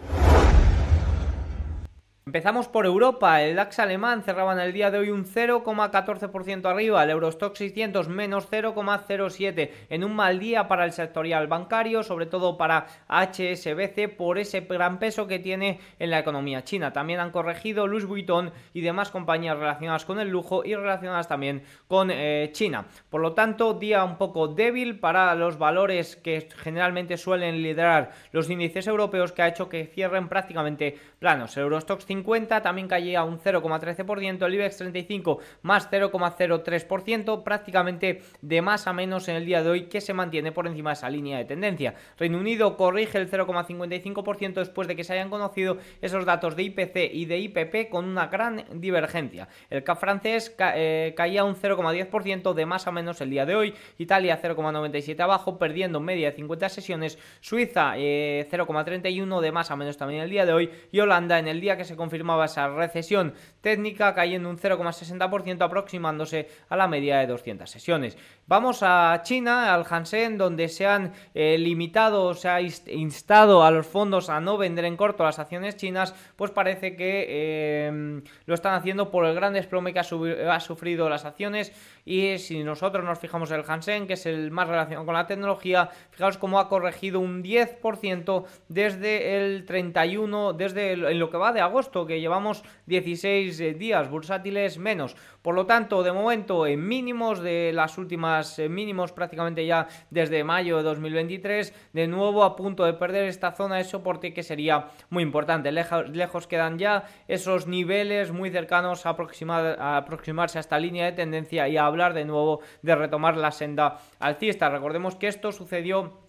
Empezamos 2.29 2.67
por 2.67 2.85
Europa, 2.85 3.41
el 3.41 3.55
DAX 3.55 3.79
alemán 3.79 4.21
cerraba 4.21 4.53
en 4.53 4.59
el 4.59 4.71
día 4.71 4.91
de 4.91 4.99
hoy 4.99 5.09
un 5.09 5.25
0,14% 5.25 6.69
arriba, 6.69 7.03
el 7.03 7.09
Eurostock 7.09 7.55
600 7.55 8.07
menos 8.07 8.47
0,07 8.51 9.71
en 9.89 10.03
un 10.03 10.15
mal 10.15 10.37
día 10.37 10.67
para 10.67 10.85
el 10.85 10.91
sectorial 10.91 11.47
bancario, 11.47 12.03
sobre 12.03 12.27
todo 12.27 12.55
para 12.55 12.85
HSBC 13.07 14.15
por 14.15 14.37
ese 14.37 14.59
gran 14.59 14.99
peso 14.99 15.25
que 15.25 15.39
tiene 15.39 15.79
en 15.97 16.11
la 16.11 16.19
economía 16.19 16.63
china. 16.63 16.93
También 16.93 17.19
han 17.19 17.31
corregido 17.31 17.87
Louis 17.87 18.05
Vuitton 18.05 18.53
y 18.75 18.81
demás 18.81 19.09
compañías 19.09 19.57
relacionadas 19.57 20.05
con 20.05 20.19
el 20.19 20.29
lujo 20.29 20.63
y 20.63 20.75
relacionadas 20.75 21.27
también 21.27 21.63
con 21.87 22.11
eh, 22.11 22.51
China. 22.53 22.85
Por 23.09 23.21
lo 23.21 23.33
tanto, 23.33 23.73
día 23.73 24.03
un 24.03 24.19
poco 24.19 24.49
débil 24.49 24.99
para 24.99 25.33
los 25.33 25.57
valores 25.57 26.15
que 26.15 26.47
generalmente 26.57 27.17
suelen 27.17 27.63
liderar 27.63 28.11
los 28.31 28.47
índices 28.51 28.85
europeos 28.85 29.31
que 29.31 29.41
ha 29.41 29.47
hecho 29.47 29.67
que 29.67 29.87
cierren 29.87 30.29
prácticamente 30.29 30.95
planos. 31.17 31.57
El 31.57 31.63
Eurostock 31.63 32.01
5 32.01 32.18
50 32.19 32.61
también 32.61 32.87
caía 32.87 33.23
un 33.23 33.39
0,13%, 33.39 34.45
el 34.45 34.53
IBEX 34.53 34.77
35 34.77 35.39
más 35.61 35.89
0,03%, 35.89 37.43
prácticamente 37.43 38.21
de 38.41 38.61
más 38.61 38.87
a 38.87 38.93
menos 38.93 39.27
en 39.29 39.37
el 39.37 39.45
día 39.45 39.63
de 39.63 39.69
hoy 39.69 39.83
que 39.83 40.01
se 40.01 40.13
mantiene 40.13 40.51
por 40.51 40.67
encima 40.67 40.89
de 40.89 40.93
esa 40.95 41.09
línea 41.09 41.37
de 41.37 41.45
tendencia. 41.45 41.95
Reino 42.17 42.37
Unido 42.37 42.75
corrige 42.75 43.17
el 43.17 43.29
0,55% 43.29 44.53
después 44.55 44.87
de 44.87 44.95
que 44.95 45.03
se 45.03 45.13
hayan 45.13 45.29
conocido 45.29 45.77
esos 46.01 46.25
datos 46.25 46.55
de 46.55 46.63
IPC 46.63 47.13
y 47.13 47.25
de 47.25 47.39
IPP 47.39 47.89
con 47.89 48.05
una 48.05 48.27
gran 48.27 48.65
divergencia. 48.73 49.47
El 49.69 49.83
CAP 49.83 49.99
francés 49.99 50.55
eh, 50.59 51.13
caía 51.15 51.43
un 51.43 51.55
0,10% 51.55 52.53
de 52.53 52.65
más 52.65 52.87
a 52.87 52.91
menos 52.91 53.21
el 53.21 53.29
día 53.29 53.45
de 53.45 53.55
hoy, 53.55 53.73
Italia 53.97 54.39
0,97 54.41 55.19
abajo, 55.21 55.57
perdiendo 55.57 55.99
media 55.99 56.31
de 56.31 56.35
50 56.35 56.69
sesiones, 56.69 57.17
Suiza 57.39 57.95
0,31 57.95 59.39
eh, 59.39 59.41
de 59.41 59.51
más 59.51 59.71
a 59.71 59.75
menos 59.75 59.97
también 59.97 60.21
el 60.21 60.29
día 60.29 60.45
de 60.45 60.53
hoy 60.53 60.69
y 60.91 60.99
Holanda 60.99 61.39
en 61.39 61.47
el 61.47 61.61
día 61.61 61.77
que 61.77 61.85
se 61.85 61.95
confirmaba 62.09 62.45
esa 62.45 62.67
recesión 62.69 63.33
técnica 63.61 64.15
cayendo 64.15 64.49
un 64.49 64.57
0,60% 64.57 65.61
aproximándose 65.61 66.49
a 66.69 66.75
la 66.75 66.87
media 66.87 67.19
de 67.19 67.27
200 67.27 67.69
sesiones. 67.69 68.17
Vamos 68.47 68.79
a 68.81 69.21
China, 69.23 69.75
al 69.75 69.85
Hansen, 69.87 70.39
donde 70.39 70.69
se 70.69 70.87
han 70.87 71.13
eh, 71.35 71.55
limitado, 71.59 72.33
se 72.33 72.49
ha 72.49 72.61
instado 72.61 73.63
a 73.63 73.69
los 73.69 73.85
fondos 73.85 74.29
a 74.29 74.39
no 74.39 74.57
vender 74.57 74.85
en 74.85 74.97
corto 74.97 75.23
las 75.23 75.37
acciones 75.37 75.77
chinas, 75.77 76.15
pues 76.35 76.49
parece 76.49 76.95
que 76.95 77.25
eh, 77.29 78.21
lo 78.47 78.55
están 78.55 78.73
haciendo 78.73 79.11
por 79.11 79.25
el 79.25 79.35
gran 79.35 79.53
desplome 79.53 79.93
que 79.93 79.99
ha, 79.99 80.59
sufrido 80.59 81.09
las 81.09 81.25
acciones 81.25 81.71
y 82.05 82.39
si 82.39 82.63
nosotros 82.63 83.05
nos 83.05 83.19
fijamos 83.19 83.51
en 83.51 83.59
el 83.59 83.65
Hansen, 83.67 84.07
que 84.07 84.13
es 84.13 84.25
el 84.25 84.49
más 84.49 84.67
relacionado 84.67 85.05
con 85.05 85.13
la 85.13 85.27
tecnología, 85.27 85.89
fijaos 86.09 86.39
cómo 86.39 86.59
ha 86.59 86.69
corregido 86.69 87.19
un 87.19 87.43
10% 87.43 88.45
desde 88.67 89.37
el 89.37 89.65
31, 89.65 90.53
desde 90.53 90.93
en 90.93 91.19
lo 91.19 91.29
que 91.29 91.37
va 91.37 91.53
de 91.53 91.61
agosto, 91.61 91.98
que 92.05 92.19
llevamos 92.19 92.63
16 92.85 93.59
eh, 93.59 93.73
días 93.73 94.09
bursátiles 94.09 94.77
menos. 94.77 95.15
Por 95.41 95.55
lo 95.55 95.65
tanto, 95.65 96.03
de 96.03 96.11
momento 96.11 96.67
en 96.67 96.87
mínimos 96.87 97.39
de 97.41 97.71
las 97.73 97.97
últimas 97.97 98.59
eh, 98.59 98.69
mínimos 98.69 99.11
prácticamente 99.11 99.65
ya 99.65 99.87
desde 100.09 100.43
mayo 100.43 100.77
de 100.77 100.83
2023, 100.83 101.73
de 101.93 102.07
nuevo 102.07 102.43
a 102.43 102.55
punto 102.55 102.85
de 102.85 102.93
perder 102.93 103.25
esta 103.25 103.51
zona 103.51 103.77
de 103.77 103.83
soporte 103.83 104.33
que 104.33 104.43
sería 104.43 104.87
muy 105.09 105.23
importante. 105.23 105.71
Lejos, 105.71 106.47
quedan 106.47 106.77
ya 106.77 107.05
esos 107.27 107.67
niveles 107.67 108.31
muy 108.31 108.49
cercanos 108.49 109.05
a, 109.05 109.09
a 109.09 109.97
aproximarse 109.97 110.57
a 110.57 110.61
esta 110.61 110.79
línea 110.79 111.05
de 111.05 111.11
tendencia 111.13 111.67
y 111.67 111.77
a 111.77 111.85
hablar 111.85 112.13
de 112.13 112.25
nuevo 112.25 112.61
de 112.81 112.95
retomar 112.95 113.37
la 113.37 113.51
senda 113.51 113.99
alcista. 114.19 114.69
Recordemos 114.69 115.15
que 115.15 115.27
esto 115.27 115.51
sucedió 115.51 116.28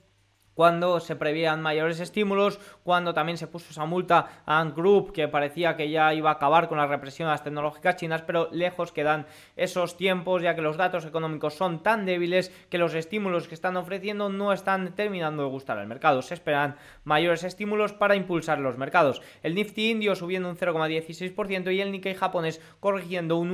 cuando 0.60 1.00
se 1.00 1.16
prevían 1.16 1.62
mayores 1.62 2.00
estímulos, 2.00 2.60
cuando 2.84 3.14
también 3.14 3.38
se 3.38 3.46
puso 3.46 3.70
esa 3.70 3.86
multa 3.86 4.42
a 4.44 4.60
Ant 4.60 4.76
Group 4.76 5.10
que 5.10 5.26
parecía 5.26 5.74
que 5.74 5.88
ya 5.88 6.12
iba 6.12 6.28
a 6.28 6.34
acabar 6.34 6.68
con 6.68 6.76
la 6.76 6.86
represión 6.86 7.28
a 7.28 7.30
las 7.30 7.42
tecnológicas 7.42 7.96
chinas, 7.96 8.20
pero 8.20 8.50
lejos 8.52 8.92
quedan 8.92 9.24
esos 9.56 9.96
tiempos 9.96 10.42
ya 10.42 10.54
que 10.54 10.60
los 10.60 10.76
datos 10.76 11.06
económicos 11.06 11.54
son 11.54 11.82
tan 11.82 12.04
débiles 12.04 12.52
que 12.68 12.76
los 12.76 12.92
estímulos 12.92 13.48
que 13.48 13.54
están 13.54 13.78
ofreciendo 13.78 14.28
no 14.28 14.52
están 14.52 14.94
terminando 14.94 15.44
de 15.44 15.48
gustar 15.48 15.78
al 15.78 15.86
mercado. 15.86 16.20
Se 16.20 16.34
esperan 16.34 16.76
mayores 17.04 17.42
estímulos 17.42 17.94
para 17.94 18.14
impulsar 18.14 18.58
los 18.58 18.76
mercados. 18.76 19.22
El 19.42 19.54
Nifty 19.54 19.92
indio 19.92 20.14
subiendo 20.14 20.50
un 20.50 20.58
0,16% 20.58 21.74
y 21.74 21.80
el 21.80 21.90
Nikkei 21.90 22.12
japonés 22.12 22.60
corrigiendo 22.80 23.38
un 23.38 23.50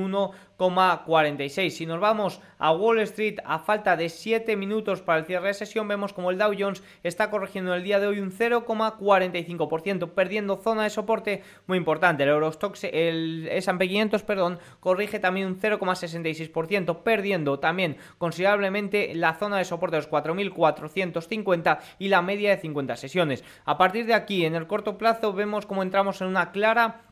1,46%. 0.58 1.70
Si 1.70 1.86
nos 1.86 2.00
vamos 2.00 2.40
a 2.58 2.72
Wall 2.72 3.00
Street 3.00 3.38
a 3.44 3.58
falta 3.58 3.96
de 3.96 4.08
7 4.08 4.56
minutos 4.56 5.02
para 5.02 5.18
el 5.18 5.26
cierre 5.26 5.48
de 5.48 5.54
sesión, 5.54 5.88
vemos 5.88 6.12
como 6.12 6.30
el 6.30 6.38
Dow 6.38 6.52
Jones 6.58 6.82
está 7.02 7.30
corrigiendo 7.30 7.74
el 7.74 7.82
día 7.82 8.00
de 8.00 8.06
hoy 8.06 8.20
un 8.20 8.32
0,45%, 8.32 10.10
perdiendo 10.10 10.56
zona 10.56 10.84
de 10.84 10.90
soporte 10.90 11.42
muy 11.66 11.78
importante. 11.78 12.22
El 12.22 12.30
Eurostox, 12.30 12.84
el 12.84 13.48
S&P 13.50 13.88
500, 13.88 14.22
perdón, 14.22 14.58
corrige 14.80 15.18
también 15.18 15.46
un 15.46 15.60
0,66%, 15.60 17.02
perdiendo 17.02 17.58
también 17.58 17.96
considerablemente 18.18 19.14
la 19.14 19.34
zona 19.34 19.58
de 19.58 19.64
soporte 19.64 19.96
de 19.96 20.02
los 20.02 20.10
4.450 20.10 21.78
y 21.98 22.08
la 22.08 22.22
media 22.22 22.50
de 22.50 22.60
50 22.60 22.96
sesiones. 22.96 23.44
A 23.64 23.78
partir 23.78 24.06
de 24.06 24.14
aquí, 24.14 24.44
en 24.44 24.54
el 24.54 24.66
corto 24.66 24.98
plazo, 24.98 25.32
vemos 25.32 25.66
cómo 25.66 25.82
entramos 25.82 26.20
en 26.20 26.28
una 26.28 26.50
clara 26.52 27.05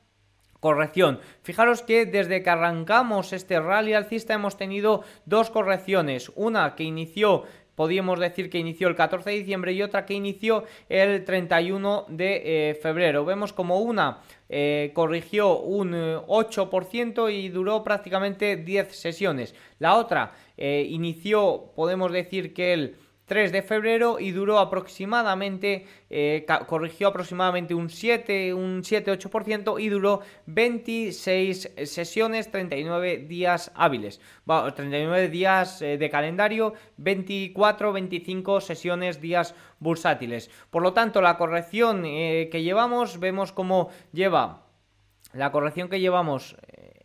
corrección. 0.64 1.20
Fijaros 1.42 1.83
que 1.83 2.07
desde 2.07 2.42
que 2.42 2.48
arrancamos 2.48 3.35
este 3.35 3.61
rally 3.61 3.92
alcista 3.92 4.33
hemos 4.33 4.57
tenido 4.57 5.05
dos 5.27 5.50
correcciones. 5.50 6.33
Una 6.37 6.74
que 6.74 6.85
inició 6.85 7.44
podríamos 7.74 8.18
decir 8.18 8.48
que 8.48 8.57
inició 8.57 8.88
el 8.88 8.94
14 8.94 9.29
de 9.29 9.37
diciembre 9.37 9.74
y 9.74 9.83
otra 9.83 10.07
que 10.07 10.14
inició 10.14 10.64
el 10.88 11.22
31 11.22 12.07
de 12.09 12.70
eh, 12.70 12.74
febrero. 12.77 13.27
Vemos 13.27 13.53
como 13.53 13.81
una 13.81 14.20
eh, 14.48 14.90
corrigió 14.94 15.59
un 15.59 15.92
8% 15.92 17.29
eh, 17.29 17.33
y 17.35 17.48
duró 17.50 17.85
prácticamente 17.85 18.57
10 18.57 18.96
sesiones. 18.96 19.55
La 19.79 19.96
otra 19.96 20.33
inició, 20.57 21.72
podemos 21.74 22.11
decir 22.11 22.55
que 22.55 22.72
el 22.72 22.96
3 23.27 23.53
de 23.53 23.63
febrero 23.63 24.19
y 24.21 24.33
duró 24.33 24.59
aproximadamente, 24.59 25.87
eh, 26.11 26.47
corrigió 26.67 27.09
aproximadamente 27.09 27.75
un 27.75 27.89
7, 27.89 28.53
un 28.53 28.83
7-8% 28.83 29.81
y 29.81 29.89
duró 29.89 30.21
26 30.47 31.73
sesiones, 31.85 32.51
39 32.51 33.25
días 33.27 33.73
hábiles, 33.75 34.21
39 34.47 35.29
días 35.29 35.81
eh, 35.81 35.97
de 35.97 36.11
calendario, 36.11 36.75
24-25 37.01 38.61
sesiones, 38.61 39.21
días 39.21 39.55
bursátiles. 39.81 40.51
Por 40.71 40.83
lo 40.83 40.93
tanto, 40.93 41.23
la 41.23 41.39
corrección 41.39 42.05
eh, 42.05 42.49
que 42.53 42.63
llevamos, 42.63 43.19
vemos 43.19 43.53
cómo 43.53 43.89
lleva 44.13 44.65
la 45.33 45.51
corrección 45.51 45.89
que 45.89 46.01
llevamos 46.01 46.57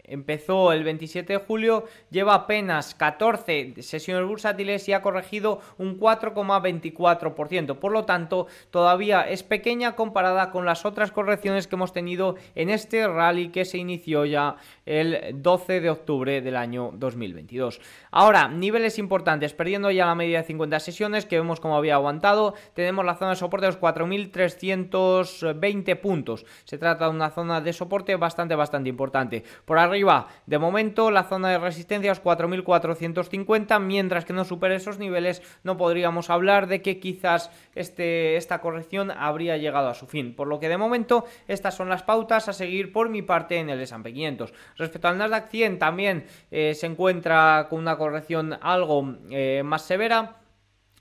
empezó 0.10 0.74
el 0.74 0.84
27 0.84 1.34
de 1.34 1.40
julio, 1.40 1.86
lleva 2.10 2.34
apenas 2.34 2.96
14 2.96 3.82
sesiones 3.82 4.28
bursátiles 4.28 4.90
y 4.90 4.94
ha 4.94 5.02
corregido 5.02 5.60
un 5.78 6.00
4,24%. 6.00 7.76
Por 7.78 7.92
lo 7.92 8.06
tanto, 8.06 8.48
todavía 8.72 9.30
es 9.30 9.44
pequeña 9.44 9.96
comparada 9.96 10.50
con 10.52 10.66
las 10.66 10.86
otras 10.86 11.12
correcciones 11.12 11.68
que 11.68 11.76
hemos 11.76 11.92
tenido 11.94 12.36
en 12.56 12.70
este 12.70 13.06
rally 13.08 13.50
que 13.50 13.66
se 13.66 13.78
inició 13.78 14.24
ya 14.26 14.56
el 14.86 15.42
12 15.42 15.82
de 15.82 15.90
octubre 15.90 16.40
del 16.42 16.56
año 16.56 16.92
2022. 16.94 17.82
Ahora, 18.12 18.48
niveles 18.48 18.98
importantes, 18.98 19.54
perdiendo 19.54 19.92
ya 19.92 20.06
la 20.08 20.16
media 20.16 20.40
de 20.40 20.48
50 20.48 20.80
sesiones 20.80 21.26
que 21.26 21.38
vemos 21.38 21.60
como 21.60 21.76
había 21.78 21.96
aguantado, 21.96 22.56
tenemos 22.74 23.04
la 23.06 23.16
zona 23.16 23.32
de 23.32 23.38
soporte 23.38 23.66
de 23.68 23.74
los 23.74 23.82
4.320 23.82 26.00
puntos. 26.00 26.46
Se 26.66 26.78
trata 26.78 27.06
de 27.06 27.12
una 27.12 27.30
zona 27.30 27.62
de 27.62 27.74
soporte 27.74 28.16
bastante, 28.16 28.56
bastante 28.56 28.90
importante. 28.90 29.44
Por 29.66 29.78
arriba 29.78 29.99
de 30.46 30.60
momento 30.60 31.12
la 31.12 31.24
zona 31.24 31.50
de 31.50 31.58
resistencia 31.58 32.12
es 32.12 32.24
4.450, 32.24 33.80
mientras 33.80 34.26
que 34.26 34.34
no 34.34 34.46
supere 34.46 34.76
esos 34.76 34.98
niveles 34.98 35.42
no 35.64 35.78
podríamos 35.78 36.30
hablar 36.30 36.68
de 36.68 36.82
que 36.82 37.00
quizás 37.00 37.52
este, 37.76 38.36
esta 38.38 38.62
corrección 38.62 39.12
habría 39.12 39.58
llegado 39.58 39.90
a 39.90 39.94
su 39.94 40.08
fin. 40.08 40.36
Por 40.36 40.48
lo 40.48 40.60
que 40.60 40.70
de 40.70 40.78
momento 40.78 41.26
estas 41.48 41.76
son 41.76 41.90
las 41.90 42.04
pautas 42.04 42.48
a 42.48 42.54
seguir 42.54 42.92
por 42.92 43.10
mi 43.10 43.22
parte 43.22 43.58
en 43.58 43.70
el 43.70 43.82
S&P 43.82 44.14
500. 44.14 44.54
Respecto 44.78 45.08
al 45.08 45.18
Nasdaq 45.18 45.50
100 45.50 45.80
también 45.80 46.26
eh, 46.52 46.74
se 46.76 46.88
encuentra 46.88 47.68
con 47.70 47.80
una 47.80 47.98
corrección 47.98 48.58
algo 48.62 49.18
eh, 49.30 49.62
más 49.64 49.84
severa. 49.84 50.36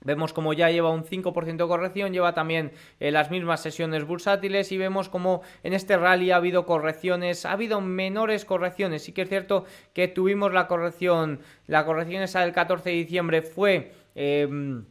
Vemos 0.01 0.33
como 0.33 0.53
ya 0.53 0.69
lleva 0.69 0.91
un 0.91 1.03
5% 1.03 1.57
de 1.57 1.67
corrección, 1.67 2.13
lleva 2.13 2.33
también 2.33 2.71
eh, 2.99 3.11
las 3.11 3.29
mismas 3.31 3.61
sesiones 3.61 4.05
bursátiles 4.05 4.71
y 4.71 4.77
vemos 4.77 5.09
como 5.09 5.41
en 5.63 5.73
este 5.73 5.97
rally 5.97 6.31
ha 6.31 6.37
habido 6.37 6.65
correcciones, 6.65 7.45
ha 7.45 7.51
habido 7.51 7.81
menores 7.81 8.45
correcciones. 8.45 9.03
Sí 9.03 9.11
que 9.11 9.23
es 9.23 9.29
cierto 9.29 9.65
que 9.93 10.07
tuvimos 10.07 10.53
la 10.53 10.67
corrección, 10.67 11.41
la 11.67 11.85
corrección 11.85 12.23
esa 12.23 12.41
del 12.41 12.53
14 12.53 12.89
de 12.89 12.95
diciembre 12.95 13.41
fue... 13.41 13.93
Em, 14.15 14.85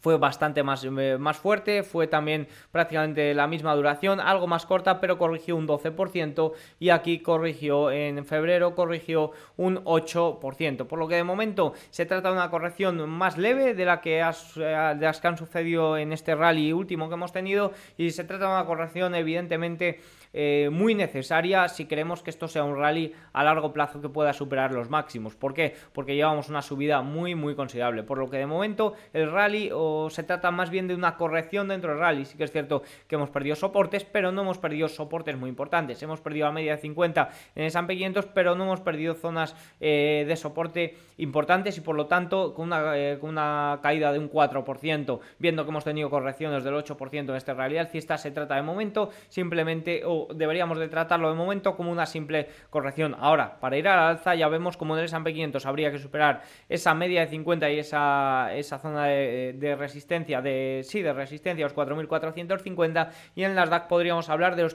fue 0.00 0.16
bastante 0.18 0.62
más, 0.62 0.84
eh, 0.84 1.16
más, 1.18 1.36
fuerte, 1.38 1.82
fue 1.82 2.06
también 2.06 2.48
prácticamente 2.72 3.34
la 3.34 3.46
misma 3.46 3.74
duración, 3.74 4.20
algo 4.20 4.46
más 4.46 4.66
corta, 4.66 5.00
pero 5.00 5.18
corrigió 5.18 5.56
un 5.56 5.68
12% 5.68 6.52
y 6.78 6.90
aquí 6.90 7.20
corrigió 7.20 7.90
en 7.90 8.24
febrero, 8.24 8.74
corrigió 8.74 9.32
un 9.56 9.84
8%, 9.84 10.86
por 10.86 10.98
lo 10.98 11.06
que 11.06 11.16
de 11.16 11.24
momento 11.24 11.74
se 11.90 12.06
trata 12.06 12.28
de 12.28 12.34
una 12.34 12.50
corrección 12.50 13.08
más 13.08 13.36
leve 13.38 13.74
de 13.74 13.84
la 13.84 14.00
que, 14.00 14.20
eh, 14.20 14.94
de 14.96 15.06
las 15.06 15.20
que 15.20 15.28
han 15.28 15.38
sucedido 15.38 15.96
en 15.96 16.12
este 16.12 16.34
rally 16.34 16.72
último 16.72 17.08
que 17.08 17.14
hemos 17.14 17.32
tenido 17.32 17.72
y 17.96 18.10
se 18.10 18.24
trata 18.24 18.46
de 18.46 18.52
una 18.52 18.64
corrección 18.64 19.14
evidentemente 19.14 20.00
eh, 20.32 20.68
muy 20.70 20.94
necesaria 20.94 21.68
si 21.68 21.86
queremos 21.86 22.22
que 22.22 22.30
esto 22.30 22.48
sea 22.48 22.64
un 22.64 22.76
rally 22.76 23.12
a 23.32 23.44
largo 23.44 23.72
plazo 23.72 24.00
que 24.00 24.08
pueda 24.08 24.32
superar 24.32 24.72
los 24.72 24.90
máximos. 24.90 25.34
¿Por 25.34 25.54
qué? 25.54 25.74
Porque 25.92 26.14
llevamos 26.14 26.48
una 26.48 26.62
subida 26.62 27.02
muy 27.02 27.34
muy 27.34 27.54
considerable, 27.54 28.02
por 28.02 28.18
lo 28.18 28.30
que 28.30 28.38
de 28.38 28.46
momento 28.46 28.94
el 29.12 29.30
rally 29.30 29.70
o 29.72 30.08
se 30.10 30.22
trata 30.22 30.50
más 30.50 30.70
bien 30.70 30.88
de 30.88 30.94
una 30.94 31.16
corrección 31.16 31.68
dentro 31.68 31.90
del 31.90 32.00
rally. 32.00 32.24
Sí 32.24 32.36
que 32.36 32.44
es 32.44 32.52
cierto 32.52 32.82
que 33.06 33.16
hemos 33.16 33.30
perdido 33.30 33.56
soportes, 33.56 34.04
pero 34.04 34.32
no 34.32 34.42
hemos 34.42 34.58
perdido 34.58 34.88
soportes 34.88 35.36
muy 35.36 35.48
importantes. 35.48 36.02
Hemos 36.02 36.20
perdido 36.20 36.46
la 36.46 36.52
media 36.52 36.76
de 36.76 36.82
50 36.82 37.30
en 37.54 37.62
el 37.62 37.68
S&P 37.68 37.94
500, 37.94 38.26
pero 38.26 38.54
no 38.54 38.64
hemos 38.64 38.80
perdido 38.80 39.14
zonas 39.14 39.56
eh, 39.80 40.24
de 40.26 40.36
soporte 40.36 40.96
importantes 41.18 41.76
y 41.78 41.80
por 41.80 41.96
lo 41.96 42.06
tanto 42.06 42.54
con 42.54 42.66
una, 42.66 42.96
eh, 42.96 43.18
con 43.20 43.30
una 43.30 43.80
caída 43.82 44.12
de 44.12 44.18
un 44.18 44.30
4%, 44.30 45.20
viendo 45.38 45.64
que 45.64 45.70
hemos 45.70 45.84
tenido 45.84 46.10
correcciones 46.10 46.64
del 46.64 46.74
8% 46.74 47.30
en 47.30 47.36
este 47.36 47.54
rally 47.54 47.78
alcista, 47.78 48.16
se 48.18 48.30
trata 48.30 48.56
de 48.56 48.62
momento 48.62 49.10
simplemente, 49.28 50.02
o 50.04 50.19
deberíamos 50.34 50.78
de 50.78 50.88
tratarlo 50.88 51.30
de 51.30 51.34
momento 51.34 51.76
como 51.76 51.90
una 51.90 52.06
simple 52.06 52.48
corrección. 52.70 53.16
Ahora, 53.18 53.58
para 53.60 53.76
ir 53.76 53.88
al 53.88 53.98
alza 53.98 54.34
ya 54.34 54.48
vemos 54.48 54.76
como 54.76 54.94
en 54.94 55.00
el 55.00 55.06
S&P 55.06 55.32
500 55.32 55.66
habría 55.66 55.90
que 55.90 55.98
superar 55.98 56.42
esa 56.68 56.94
media 56.94 57.20
de 57.20 57.28
50 57.28 57.70
y 57.70 57.78
esa, 57.78 58.54
esa 58.54 58.78
zona 58.78 59.06
de, 59.06 59.76
resistencia, 59.78 60.40
de 60.40 60.82
sí, 60.84 61.02
de 61.02 61.12
resistencia, 61.12 61.64
los 61.64 61.74
4.450 61.74 63.10
y 63.34 63.44
en 63.44 63.54
las 63.54 63.70
DAC 63.70 63.88
podríamos 63.88 64.28
hablar 64.28 64.56
de 64.56 64.62
los 64.62 64.74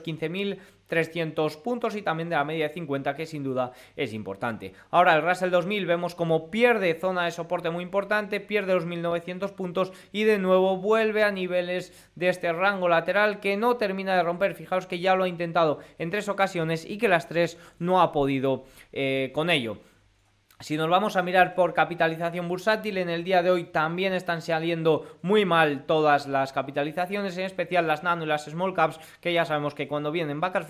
15.300 0.88 1.62
puntos 1.62 1.96
y 1.96 2.02
también 2.02 2.28
de 2.28 2.36
la 2.36 2.44
media 2.44 2.68
de 2.68 2.74
50 2.74 3.14
que 3.14 3.26
sin 3.26 3.42
duda 3.42 3.72
es 3.96 4.12
importante. 4.12 4.72
Ahora 4.90 5.14
el 5.14 5.22
Russell 5.22 5.50
2000 5.50 5.86
vemos 5.86 6.14
como 6.14 6.50
pierde 6.50 6.98
zona 6.98 7.24
de 7.24 7.30
soporte 7.30 7.70
muy 7.70 7.84
importante, 7.84 8.40
pierde 8.40 8.74
los 8.74 8.86
1.900 8.86 9.52
puntos 9.52 9.92
y 10.12 10.24
de 10.24 10.38
nuevo 10.38 10.76
vuelve 10.76 11.22
a 11.22 11.30
niveles 11.30 12.10
de 12.14 12.28
este 12.28 12.52
rango 12.52 12.88
lateral 12.88 13.40
que 13.40 13.56
no 13.56 13.76
termina 13.76 14.16
de 14.16 14.22
romper. 14.22 14.54
Fijaos 14.54 14.86
que 14.86 14.98
ya 14.98 15.14
lo 15.14 15.24
ha 15.24 15.28
intentado 15.28 15.78
en 15.98 16.10
tres 16.10 16.28
ocasiones 16.28 16.84
y 16.88 16.98
que 16.98 17.08
las 17.08 17.28
tres 17.28 17.58
no 17.78 18.00
ha 18.00 18.12
podido 18.12 18.64
eh, 18.92 19.30
con 19.34 19.50
ello. 19.50 19.78
Si 20.58 20.78
nos 20.78 20.88
vamos 20.88 21.16
a 21.16 21.22
mirar 21.22 21.54
por 21.54 21.74
capitalización 21.74 22.48
bursátil, 22.48 22.96
en 22.96 23.10
el 23.10 23.24
día 23.24 23.42
de 23.42 23.50
hoy 23.50 23.64
también 23.64 24.14
están 24.14 24.40
saliendo 24.40 25.18
muy 25.20 25.44
mal 25.44 25.84
todas 25.84 26.26
las 26.26 26.54
capitalizaciones, 26.54 27.36
en 27.36 27.44
especial 27.44 27.86
las 27.86 28.02
nano 28.02 28.24
y 28.24 28.26
las 28.26 28.46
small 28.46 28.72
caps, 28.72 28.98
que 29.20 29.34
ya 29.34 29.44
sabemos 29.44 29.74
que 29.74 29.86
cuando 29.86 30.10
vienen 30.10 30.40
vacas 30.40 30.66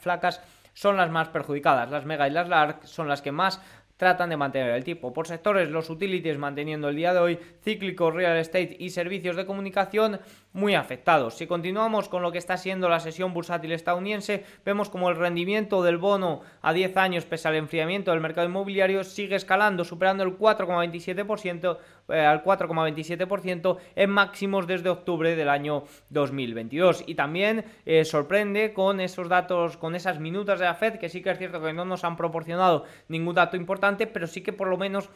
flacas 0.00 0.42
son 0.74 0.96
las 0.96 1.08
más 1.08 1.28
perjudicadas. 1.28 1.88
Las 1.88 2.04
mega 2.04 2.26
y 2.26 2.32
las 2.32 2.48
large 2.48 2.84
son 2.88 3.06
las 3.06 3.22
que 3.22 3.30
más 3.30 3.62
tratan 3.96 4.28
de 4.28 4.36
mantener 4.36 4.70
el 4.70 4.82
tipo. 4.82 5.12
Por 5.12 5.28
sectores, 5.28 5.70
los 5.70 5.88
utilities 5.88 6.36
manteniendo 6.36 6.88
el 6.88 6.96
día 6.96 7.14
de 7.14 7.20
hoy, 7.20 7.38
cíclicos, 7.62 8.12
real 8.12 8.36
estate 8.36 8.76
y 8.78 8.90
servicios 8.90 9.36
de 9.36 9.46
comunicación 9.46 10.20
muy 10.56 10.74
afectados. 10.74 11.34
Si 11.34 11.46
continuamos 11.46 12.08
con 12.08 12.22
lo 12.22 12.32
que 12.32 12.38
está 12.38 12.56
siendo 12.56 12.88
la 12.88 12.98
sesión 12.98 13.34
bursátil 13.34 13.72
estadounidense, 13.72 14.44
vemos 14.64 14.88
como 14.88 15.10
el 15.10 15.16
rendimiento 15.16 15.82
del 15.82 15.98
bono 15.98 16.40
a 16.62 16.72
10 16.72 16.96
años 16.96 17.26
pese 17.26 17.46
al 17.46 17.56
enfriamiento 17.56 18.10
del 18.10 18.20
mercado 18.20 18.48
inmobiliario 18.48 19.04
sigue 19.04 19.36
escalando, 19.36 19.84
superando 19.84 20.24
el 20.24 20.38
4,27% 20.38 21.76
eh, 22.08 22.20
al 22.20 22.42
4,27% 22.42 23.76
en 23.96 24.10
máximos 24.10 24.66
desde 24.66 24.88
octubre 24.88 25.36
del 25.36 25.48
año 25.48 25.84
2022. 26.10 27.04
Y 27.06 27.16
también 27.16 27.64
eh, 27.84 28.04
sorprende 28.04 28.72
con 28.72 29.00
esos 29.00 29.28
datos, 29.28 29.76
con 29.76 29.94
esas 29.94 30.20
minutas 30.20 30.58
de 30.58 30.64
la 30.64 30.74
Fed, 30.74 30.98
que 30.98 31.08
sí 31.08 31.22
que 31.22 31.30
es 31.30 31.38
cierto 31.38 31.60
que 31.60 31.72
no 31.72 31.84
nos 31.84 32.04
han 32.04 32.16
proporcionado 32.16 32.84
ningún 33.08 33.34
dato 33.34 33.56
importante, 33.56 34.06
pero 34.06 34.26
sí 34.26 34.40
que 34.40 34.52
por 34.52 34.68
lo 34.68 34.78
menos 34.78 35.10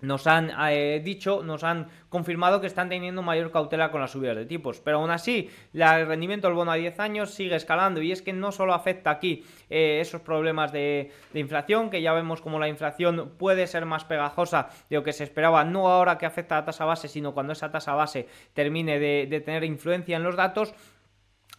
nos 0.00 0.26
han 0.26 0.50
eh, 0.70 1.00
dicho, 1.02 1.42
nos 1.42 1.64
han 1.64 1.88
confirmado 2.08 2.60
que 2.60 2.66
están 2.66 2.88
teniendo 2.88 3.22
mayor 3.22 3.50
cautela 3.50 3.90
con 3.90 4.00
las 4.00 4.10
subidas 4.10 4.36
de 4.36 4.46
tipos. 4.46 4.80
Pero 4.80 4.98
aún 4.98 5.10
así, 5.10 5.50
el 5.72 6.06
rendimiento 6.06 6.46
del 6.46 6.56
bono 6.56 6.72
a 6.72 6.76
10 6.76 7.00
años 7.00 7.30
sigue 7.30 7.56
escalando 7.56 8.02
y 8.02 8.12
es 8.12 8.22
que 8.22 8.32
no 8.32 8.52
solo 8.52 8.74
afecta 8.74 9.10
aquí 9.10 9.44
eh, 9.70 9.98
esos 10.00 10.20
problemas 10.20 10.72
de, 10.72 11.10
inflación, 11.34 11.90
que 11.90 12.02
ya 12.02 12.12
vemos 12.12 12.40
como 12.40 12.58
la 12.58 12.68
inflación 12.68 13.32
puede 13.38 13.66
ser 13.66 13.86
más 13.86 14.04
pegajosa 14.04 14.68
de 14.88 14.96
lo 14.96 15.02
que 15.02 15.12
se 15.12 15.24
esperaba, 15.24 15.64
no 15.64 15.88
ahora 15.88 16.18
que 16.18 16.26
afecta 16.26 16.56
a 16.56 16.60
la 16.60 16.66
tasa 16.66 16.84
base, 16.84 17.08
sino 17.08 17.34
cuando 17.34 17.52
esa 17.52 17.70
tasa 17.70 17.94
base 17.94 18.28
termine 18.52 18.98
de 18.98 19.40
tener 19.44 19.64
influencia 19.64 20.16
en 20.16 20.22
los 20.22 20.36
datos, 20.36 20.74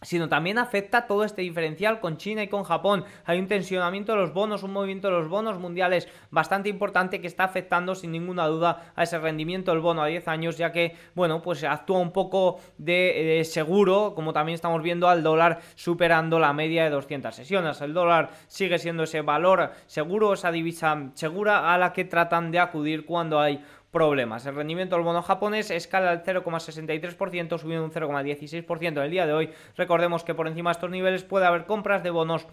sino 0.06 0.28
también 0.28 0.56
afecta 0.56 1.08
todo 1.08 1.24
este 1.24 1.42
diferencial 1.42 1.98
con 1.98 2.16
China 2.16 2.44
y 2.44 2.48
con 2.48 2.62
Japón. 2.62 3.04
Hay 3.24 3.40
un 3.40 3.48
tensionamiento 3.48 4.12
de 4.12 4.18
los 4.18 4.32
bonos, 4.32 4.62
un 4.62 4.72
movimiento 4.72 5.08
de 5.08 5.14
los 5.14 5.28
bonos 5.28 5.58
mundiales 5.58 6.06
bastante 6.30 6.68
importante 6.68 7.20
que 7.20 7.26
está 7.26 7.42
afectando 7.42 7.96
sin 7.96 8.12
ninguna 8.12 8.46
duda 8.46 8.92
a 8.94 9.02
ese 9.02 9.18
rendimiento 9.18 9.72
del 9.72 9.80
bono 9.80 10.02
a 10.02 10.06
10 10.06 10.28
años, 10.28 10.58
ya 10.58 10.70
que, 10.70 10.94
bueno, 11.16 11.42
pues 11.42 11.64
actúa 11.64 11.98
un 11.98 12.12
poco 12.12 12.60
de, 12.78 13.42
seguro, 13.44 14.12
como 14.14 14.32
también 14.32 14.54
estamos 14.54 14.80
viendo 14.80 15.08
al 15.08 15.24
dólar 15.24 15.58
superando 15.74 16.38
la 16.38 16.52
media 16.52 16.84
de 16.84 16.90
200 16.90 17.34
sesiones. 17.34 17.80
El 17.80 17.92
dólar 17.92 18.30
sigue 18.46 18.78
siendo 18.78 19.02
ese 19.02 19.22
valor 19.22 19.72
seguro, 19.86 20.34
esa 20.34 20.52
divisa 20.52 21.10
segura 21.14 21.74
a 21.74 21.78
la 21.78 21.92
que 21.92 22.04
tratan 22.04 22.52
de 22.52 22.60
acudir 22.60 23.06
cuando 23.06 23.40
hay 23.40 23.60
problemas. 23.96 24.44
El 24.44 24.54
rendimiento 24.54 24.94
del 24.94 25.06
bono 25.06 25.22
japonés 25.22 25.70
escala 25.70 26.10
al 26.10 26.22
0,63%, 26.22 27.58
subiendo 27.58 27.86
un 27.86 27.90
0,16% 27.90 28.88
en 28.88 28.98
el 28.98 29.10
día 29.10 29.26
de 29.26 29.32
hoy. 29.32 29.50
Recordemos 29.74 30.22
que 30.22 30.34
por 30.34 30.48
encima 30.48 30.68
de 30.68 30.72
estos 30.72 30.90
niveles 30.90 31.24
puede 31.24 31.46
haber 31.46 31.64
compras 31.64 32.02
de 32.02 32.10
bonos 32.10 32.46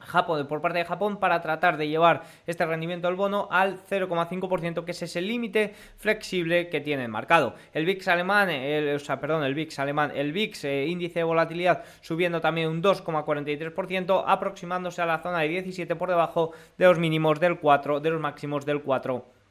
Japón, 0.00 0.48
por 0.48 0.60
parte 0.60 0.78
de 0.78 0.84
Japón 0.84 1.20
para 1.20 1.40
tratar 1.40 1.76
de 1.76 1.86
llevar 1.86 2.22
este 2.48 2.66
rendimiento 2.66 3.06
del 3.06 3.14
bono 3.14 3.46
al 3.52 3.78
0,5% 3.88 4.84
que 4.84 4.90
es 4.90 5.02
ese 5.02 5.20
límite 5.20 5.74
flexible 5.96 6.68
que 6.68 6.80
tiene 6.80 7.06
marcado. 7.06 7.54
El 7.72 7.86
VIX 7.86 8.08
alemán, 8.08 8.50
el, 8.50 8.96
o 8.96 8.98
sea, 8.98 9.20
perdón, 9.20 9.44
el 9.44 9.54
VIX 9.54 9.78
alemán, 9.78 10.12
el 10.12 10.32
VIX 10.32 10.64
eh, 10.64 10.86
índice 10.86 11.20
de 11.20 11.24
volatilidad 11.24 11.84
subiendo 12.00 12.40
también 12.40 12.68
un 12.68 12.82
2,43%, 12.82 14.24
aproximándose 14.26 15.00
a 15.00 15.06
la 15.06 15.22
zona 15.22 15.38
de 15.38 15.48
17 15.50 15.94
por 15.94 16.08
debajo 16.08 16.50
de 16.76 16.86
los 16.86 16.98
mínimos 16.98 17.38
del 17.38 17.60
4, 17.60 18.00
de 18.00 18.10
los 18.10 18.20
máximos 18.20 18.66
del 18.66 18.82
4 18.82 19.43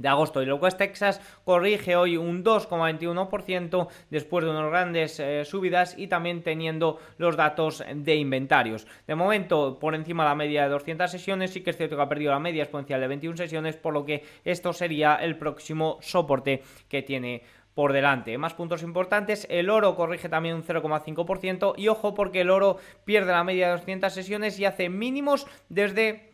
de 0.00 0.08
agosto. 0.08 0.42
Y 0.42 0.46
el 0.46 0.54
West 0.54 0.78
Texas 0.78 1.20
corrige 1.44 1.94
hoy 1.94 2.16
un 2.16 2.42
2,21% 2.42 3.88
después 4.10 4.44
de 4.44 4.50
unas 4.50 4.70
grandes 4.70 5.20
eh, 5.20 5.44
subidas 5.44 5.94
y 5.96 6.08
también 6.08 6.42
teniendo 6.42 6.98
los 7.18 7.36
datos 7.36 7.84
de 7.94 8.16
inventarios. 8.16 8.86
De 9.06 9.14
momento, 9.14 9.78
por 9.78 9.94
encima 9.94 10.24
de 10.24 10.30
la 10.30 10.34
media 10.34 10.64
de 10.64 10.70
200 10.70 11.10
sesiones, 11.10 11.52
sí 11.52 11.60
que 11.62 11.70
es 11.70 11.76
cierto 11.76 11.96
que 11.96 12.02
ha 12.02 12.08
perdido 12.08 12.32
la 12.32 12.40
media 12.40 12.62
exponencial 12.62 13.00
de 13.00 13.08
21 13.08 13.36
sesiones, 13.36 13.76
por 13.76 13.92
lo 13.92 14.04
que 14.04 14.24
esto 14.44 14.72
sería 14.72 15.16
el 15.16 15.36
próximo 15.36 15.98
soporte 16.00 16.62
que 16.88 17.02
tiene 17.02 17.42
por 17.74 17.92
delante. 17.92 18.36
Más 18.38 18.54
puntos 18.54 18.82
importantes, 18.82 19.46
el 19.48 19.70
oro 19.70 19.94
corrige 19.94 20.28
también 20.28 20.56
un 20.56 20.64
0,5% 20.64 21.74
y 21.76 21.88
ojo 21.88 22.14
porque 22.14 22.40
el 22.40 22.50
oro 22.50 22.78
pierde 23.04 23.32
la 23.32 23.44
media 23.44 23.66
de 23.66 23.72
200 23.72 24.12
sesiones 24.12 24.58
y 24.58 24.64
hace 24.64 24.88
mínimos 24.88 25.46
desde 25.68 26.29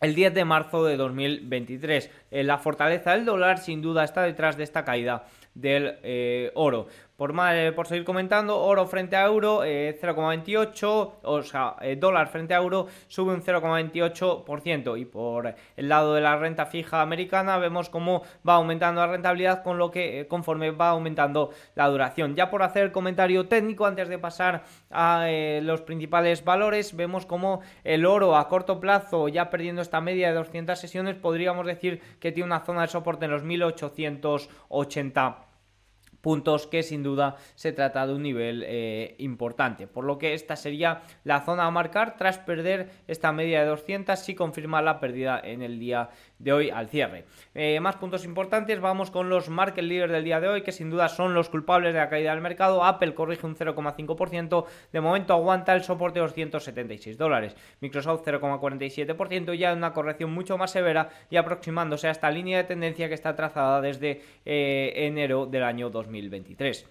el 0.00 0.14
10 0.14 0.34
de 0.34 0.44
marzo 0.44 0.84
de 0.84 0.96
2023. 0.96 2.10
Eh, 2.30 2.44
la 2.44 2.58
fortaleza 2.58 3.12
del 3.12 3.24
dólar 3.24 3.58
sin 3.58 3.82
duda 3.82 4.04
está 4.04 4.22
detrás 4.22 4.56
de 4.56 4.64
esta 4.64 4.84
caída 4.84 5.26
del 5.54 5.98
eh, 6.02 6.50
oro. 6.54 6.88
Por, 7.16 7.34
eh, 7.52 7.72
por 7.74 7.86
seguir 7.86 8.04
comentando, 8.04 8.60
oro 8.60 8.86
frente 8.86 9.16
a 9.16 9.24
euro 9.24 9.64
0,28, 9.64 11.12
o 11.22 11.42
sea, 11.42 11.76
dólar 11.96 12.28
frente 12.28 12.54
a 12.54 12.58
euro 12.58 12.86
sube 13.08 13.32
un 13.32 13.42
0,28% 13.42 14.98
y 14.98 15.04
por 15.06 15.54
el 15.76 15.88
lado 15.88 16.14
de 16.14 16.20
la 16.20 16.36
renta 16.36 16.66
fija 16.66 17.00
americana 17.00 17.56
vemos 17.58 17.88
cómo 17.88 18.22
va 18.46 18.54
aumentando 18.54 19.00
la 19.00 19.06
rentabilidad 19.06 19.62
con 19.62 19.78
lo 19.78 19.90
que 19.90 20.26
conforme 20.28 20.72
va 20.72 20.90
aumentando 20.90 21.50
la 21.74 21.88
duración. 21.88 22.34
Ya 22.34 22.50
por 22.50 22.62
hacer 22.62 22.92
comentario 22.92 23.48
técnico 23.48 23.86
antes 23.86 24.08
de 24.08 24.18
pasar 24.18 24.64
a 24.90 25.26
los 25.62 25.80
principales 25.82 26.44
valores, 26.44 26.94
vemos 26.94 27.24
como 27.24 27.60
el 27.84 28.04
oro 28.04 28.36
a 28.36 28.48
corto 28.48 28.80
plazo 28.80 29.28
ya 29.28 29.50
perdiendo 29.50 29.82
esta 29.82 30.00
media 30.00 30.28
de 30.28 30.34
200 30.34 30.78
sesiones 30.78 31.16
podríamos 31.16 31.66
decir 31.66 32.00
que 32.20 32.32
tiene 32.32 32.46
una 32.46 32.60
zona 32.60 32.82
de 32.82 32.88
soporte 32.88 33.24
en 33.24 33.30
los 33.30 33.42
1880 33.42 35.45
puntos 36.26 36.66
que 36.66 36.82
sin 36.82 37.04
duda 37.04 37.36
se 37.54 37.70
trata 37.70 38.04
de 38.04 38.12
un 38.12 38.24
nivel 38.24 38.64
eh, 38.66 39.14
importante. 39.18 39.86
Por 39.86 40.02
lo 40.02 40.18
que 40.18 40.34
esta 40.34 40.56
sería 40.56 41.02
la 41.22 41.42
zona 41.42 41.66
a 41.66 41.70
marcar 41.70 42.16
tras 42.16 42.40
perder 42.40 42.90
esta 43.06 43.30
media 43.30 43.60
de 43.60 43.66
200 43.68 44.18
si 44.18 44.34
confirma 44.34 44.82
la 44.82 44.98
pérdida 44.98 45.38
en 45.38 45.62
el 45.62 45.78
día 45.78 46.10
de 46.38 46.52
hoy 46.52 46.70
al 46.70 46.88
cierre. 46.88 47.24
Eh, 47.54 47.80
más 47.80 47.96
puntos 47.96 48.24
importantes, 48.24 48.80
vamos 48.80 49.10
con 49.10 49.28
los 49.28 49.48
market 49.48 49.84
leaders 49.84 50.12
del 50.12 50.24
día 50.24 50.40
de 50.40 50.48
hoy, 50.48 50.62
que 50.62 50.72
sin 50.72 50.90
duda 50.90 51.08
son 51.08 51.34
los 51.34 51.48
culpables 51.48 51.94
de 51.94 52.00
la 52.00 52.08
caída 52.08 52.32
del 52.32 52.40
mercado. 52.40 52.84
Apple 52.84 53.14
corrige 53.14 53.46
un 53.46 53.56
0,5%, 53.56 54.66
de 54.92 55.00
momento 55.00 55.32
aguanta 55.32 55.74
el 55.74 55.82
soporte 55.82 56.18
de 56.18 56.26
los 56.26 56.34
176 56.34 57.16
dólares. 57.16 57.56
Microsoft 57.80 58.26
0,47%, 58.26 59.54
ya 59.54 59.72
en 59.72 59.78
una 59.78 59.92
corrección 59.92 60.32
mucho 60.32 60.58
más 60.58 60.70
severa 60.70 61.08
y 61.30 61.36
aproximándose 61.36 62.08
a 62.08 62.10
esta 62.10 62.30
línea 62.30 62.58
de 62.58 62.64
tendencia 62.64 63.08
que 63.08 63.14
está 63.14 63.34
trazada 63.34 63.80
desde 63.80 64.20
eh, 64.44 64.92
enero 64.96 65.46
del 65.46 65.64
año 65.64 65.90
2023. 65.90 66.88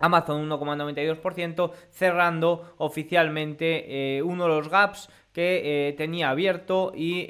Amazon 0.00 0.48
1,92%, 0.48 1.72
cerrando 1.90 2.74
oficialmente 2.76 4.18
eh, 4.18 4.22
uno 4.22 4.44
de 4.44 4.50
los 4.50 4.68
gaps 4.68 5.10
que 5.32 5.94
tenía 5.96 6.30
abierto 6.30 6.92
y 6.94 7.26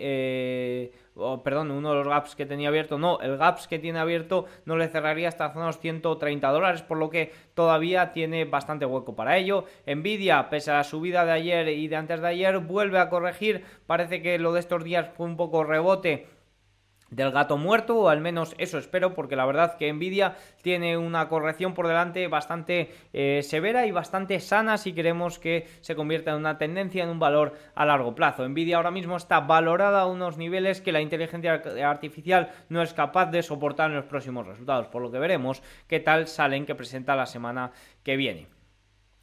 perdón, 1.43 1.71
uno 1.71 1.91
de 1.91 1.97
los 1.97 2.09
gaps 2.09 2.35
que 2.37 2.47
tenía 2.47 2.69
abierto, 2.69 2.99
no, 2.99 3.21
el 3.21 3.37
gaps 3.37 3.67
que 3.67 3.79
tiene 3.79 3.99
abierto 3.99 4.47
no 4.65 4.77
le 4.77 4.89
cerraría 4.89 5.29
hasta 5.29 5.53
zona 5.53 5.67
los 5.67 5.79
130 5.79 6.49
dólares, 6.51 6.83
por 6.83 6.99
lo 6.99 7.11
que 7.11 7.33
todavía 7.55 8.13
tiene 8.13 8.45
bastante 8.45 8.87
hueco 8.87 9.15
para 9.15 9.37
ello. 9.37 9.65
Nvidia, 9.87 10.49
pese 10.51 10.71
a 10.71 10.75
la 10.75 10.85
subida 10.85 11.25
de 11.25 11.33
ayer 11.33 11.69
y 11.69 11.89
de 11.89 11.97
antes 11.97 12.21
de 12.21 12.29
ayer, 12.29 12.59
vuelve 12.59 12.99
a 12.99 13.09
corregir, 13.09 13.65
parece 13.87 14.23
que 14.23 14.39
lo 14.39 14.53
de 14.53 14.61
estos 14.61 14.85
días 14.85 15.09
fue 15.17 15.27
un 15.27 15.37
poco 15.37 15.65
rebote 15.65 16.27
del 17.11 17.31
gato 17.31 17.57
muerto, 17.57 17.99
o 17.99 18.09
al 18.09 18.21
menos 18.21 18.55
eso 18.59 18.79
espero, 18.79 19.15
porque 19.15 19.37
la 19.37 19.47
verdad 19.47 19.77
que 19.77 19.93
Nvidia 19.93 20.37
tiene 20.63 20.97
una 20.97 21.29
corrección 21.29 21.75
por 21.75 21.89
delante 21.89 22.29
bastante 22.29 22.91
eh, 23.13 23.43
severa 23.43 23.87
y 23.87 23.91
bastante 23.91 24.41
sana 24.41 24.79
si 24.79 24.93
queremos 24.93 25.39
que 25.39 25.67
se 25.81 25.95
convierta 25.95 26.33
en 26.33 26.39
una 26.39 26.59
tendencia, 26.59 27.05
en 27.05 27.11
un 27.11 27.19
valor 27.19 27.55
a 27.75 27.87
largo 27.87 28.15
plazo. 28.15 28.49
Nvidia 28.49 28.77
ahora 28.77 28.91
mismo 28.91 29.17
está 29.17 29.41
valorada 29.41 30.03
a 30.03 30.07
unos 30.07 30.37
niveles 30.37 30.81
que 30.81 30.93
la 30.93 31.01
inteligencia 31.01 31.63
artificial 31.85 32.51
no 32.69 32.83
es 32.83 32.93
capaz 32.93 33.27
de 33.27 33.43
soportar 33.43 33.91
en 33.91 33.97
los 33.97 34.07
próximos 34.07 34.47
resultados, 34.47 34.89
por 34.89 35.03
lo 35.03 35.11
que 35.11 35.19
veremos 35.19 35.63
qué 35.87 36.01
tal 36.01 36.29
salen 36.29 36.67
que 36.67 36.75
presenta 36.75 37.17
la 37.17 37.27
semana 37.27 37.73
que 38.03 38.17
viene. 38.17 38.58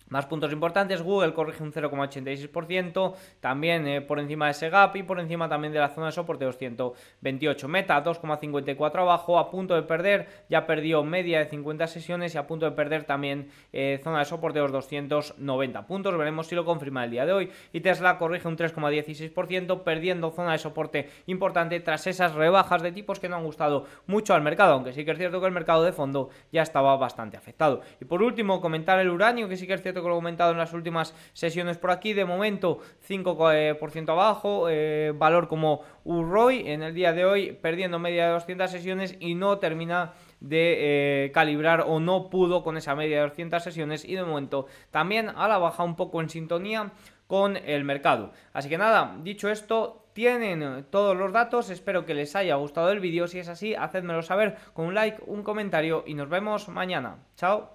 Más 0.08 0.28
puntos 0.28 0.54
importantes, 0.54 1.02
Google 1.02 1.34
corrige 1.34 1.64
un 1.64 1.74
0,86%, 1.74 3.16
también 3.40 3.88
eh, 3.88 4.02
por 4.02 4.20
encima 4.20 4.46
de 4.46 4.52
ese 4.52 4.70
gap 4.70 4.96
y 4.96 5.02
por 5.02 5.20
encima 5.20 5.50
también 5.50 5.74
de 5.74 5.80
la 5.80 5.90
zona 5.90 6.08
de 6.08 6.12
soporte 6.12 6.46
228. 6.46 7.68
Meta 7.68 8.04
2,54 8.04 9.00
abajo, 9.00 9.40
a 9.40 9.50
punto 9.50 9.74
de 9.74 9.82
perder, 9.82 10.28
ya 10.48 10.68
perdió 10.68 11.04
media 11.04 11.40
de 11.40 11.46
50 11.46 11.88
sesiones 11.88 12.36
y 12.36 12.38
a 12.38 12.46
punto 12.46 12.68
de 12.68 12.74
perder 12.74 13.06
también 13.06 13.50
eh, 13.74 14.00
zona 14.04 14.20
de 14.20 14.26
soporte 14.26 14.60
de 14.60 14.68
290 14.68 15.88
puntos. 15.88 16.16
Veremos 16.16 16.46
si 16.46 16.54
lo 16.54 16.66
confirma 16.66 17.04
el 17.04 17.10
día 17.10 17.26
de 17.26 17.34
hoy. 17.34 17.52
Y 17.74 17.82
Tesla 17.82 18.20
corrige 18.20 18.48
un 18.48 18.58
3,16%, 18.58 19.82
perdiendo 19.82 20.30
zona 20.30 20.52
de 20.52 20.60
soporte 20.60 21.10
importante 21.26 21.80
tras 21.80 22.06
esas 22.06 22.36
rebajas 22.36 22.84
de 22.84 22.92
tipos 22.92 23.20
que 23.20 23.28
no 23.28 23.38
han 23.38 23.44
gustado 23.44 23.88
mucho 24.06 24.36
al 24.36 24.44
mercado, 24.44 24.74
aunque 24.74 24.94
sí 24.94 25.04
que 25.04 25.12
es 25.12 25.18
cierto 25.18 25.40
que 25.40 25.48
el 25.48 25.52
mercado 25.52 25.84
de 25.84 25.94
fondo 25.94 26.30
ya 26.52 26.62
estaba 26.62 26.96
bastante 26.96 27.38
afectado. 27.38 27.82
Y 28.00 28.06
por 28.06 28.22
último, 28.22 28.62
comentar 28.62 29.00
el 29.00 29.10
uranio, 29.10 29.50
que 29.50 29.58
sí 29.58 29.66
que 29.66 29.74
es 29.74 29.95
cierto 29.96 30.04
que 30.04 30.10
lo 30.10 30.16
he 30.16 30.18
comentado 30.18 30.52
en 30.52 30.58
las 30.58 30.74
últimas 30.74 31.14
sesiones 31.34 31.78
por 31.78 31.92
aquí. 31.92 32.14
De 32.14 32.26
momento, 32.26 32.80
5% 33.08 34.10
abajo. 34.10 34.68
Eh, 34.70 35.14
valor 35.16 35.48
como 35.48 35.82
Urroy 36.04 36.70
en 36.70 36.84
el 36.84 36.94
día 36.94 37.14
de 37.14 37.26
hoy, 37.26 37.54
perdiendo 37.54 37.98
media 37.98 38.28
de 38.28 38.34
200 38.34 38.70
sesiones 38.70 39.16
y 39.20 39.36
no 39.36 39.58
termina 39.60 40.14
de 40.42 41.26
eh, 41.26 41.32
calibrar 41.32 41.86
o 41.88 42.00
no 42.00 42.30
pudo 42.30 42.64
con 42.64 42.78
esa 42.78 42.94
media 42.96 43.18
de 43.18 43.30
200 43.30 43.64
sesiones 43.64 44.06
y 44.06 44.16
de 44.16 44.24
momento 44.24 44.68
también 44.92 45.30
a 45.30 45.48
la 45.48 45.58
baja 45.58 45.84
un 45.84 45.96
poco 45.96 46.22
en 46.22 46.30
sintonía 46.30 46.92
con 47.28 47.58
el 47.58 47.86
mercado. 47.86 48.32
Así 48.54 48.70
que 48.70 48.78
nada, 48.78 49.18
dicho 49.24 49.50
esto, 49.50 50.10
tienen 50.14 50.86
todos 50.92 51.16
los 51.18 51.32
datos, 51.32 51.70
espero 51.70 52.06
que 52.06 52.14
les 52.14 52.36
haya 52.36 52.56
gustado 52.56 52.92
el 52.92 53.00
vídeo, 53.00 53.28
si 53.28 53.40
es 53.40 53.48
así, 53.48 53.74
hacedmelo 53.74 54.22
saber 54.22 54.58
con 54.74 54.86
un 54.86 54.94
like, 54.94 55.24
un 55.26 55.42
comentario 55.42 56.04
y 56.06 56.14
nos 56.14 56.30
vemos 56.30 56.68
mañana. 56.70 57.18
Chao. 57.36 57.75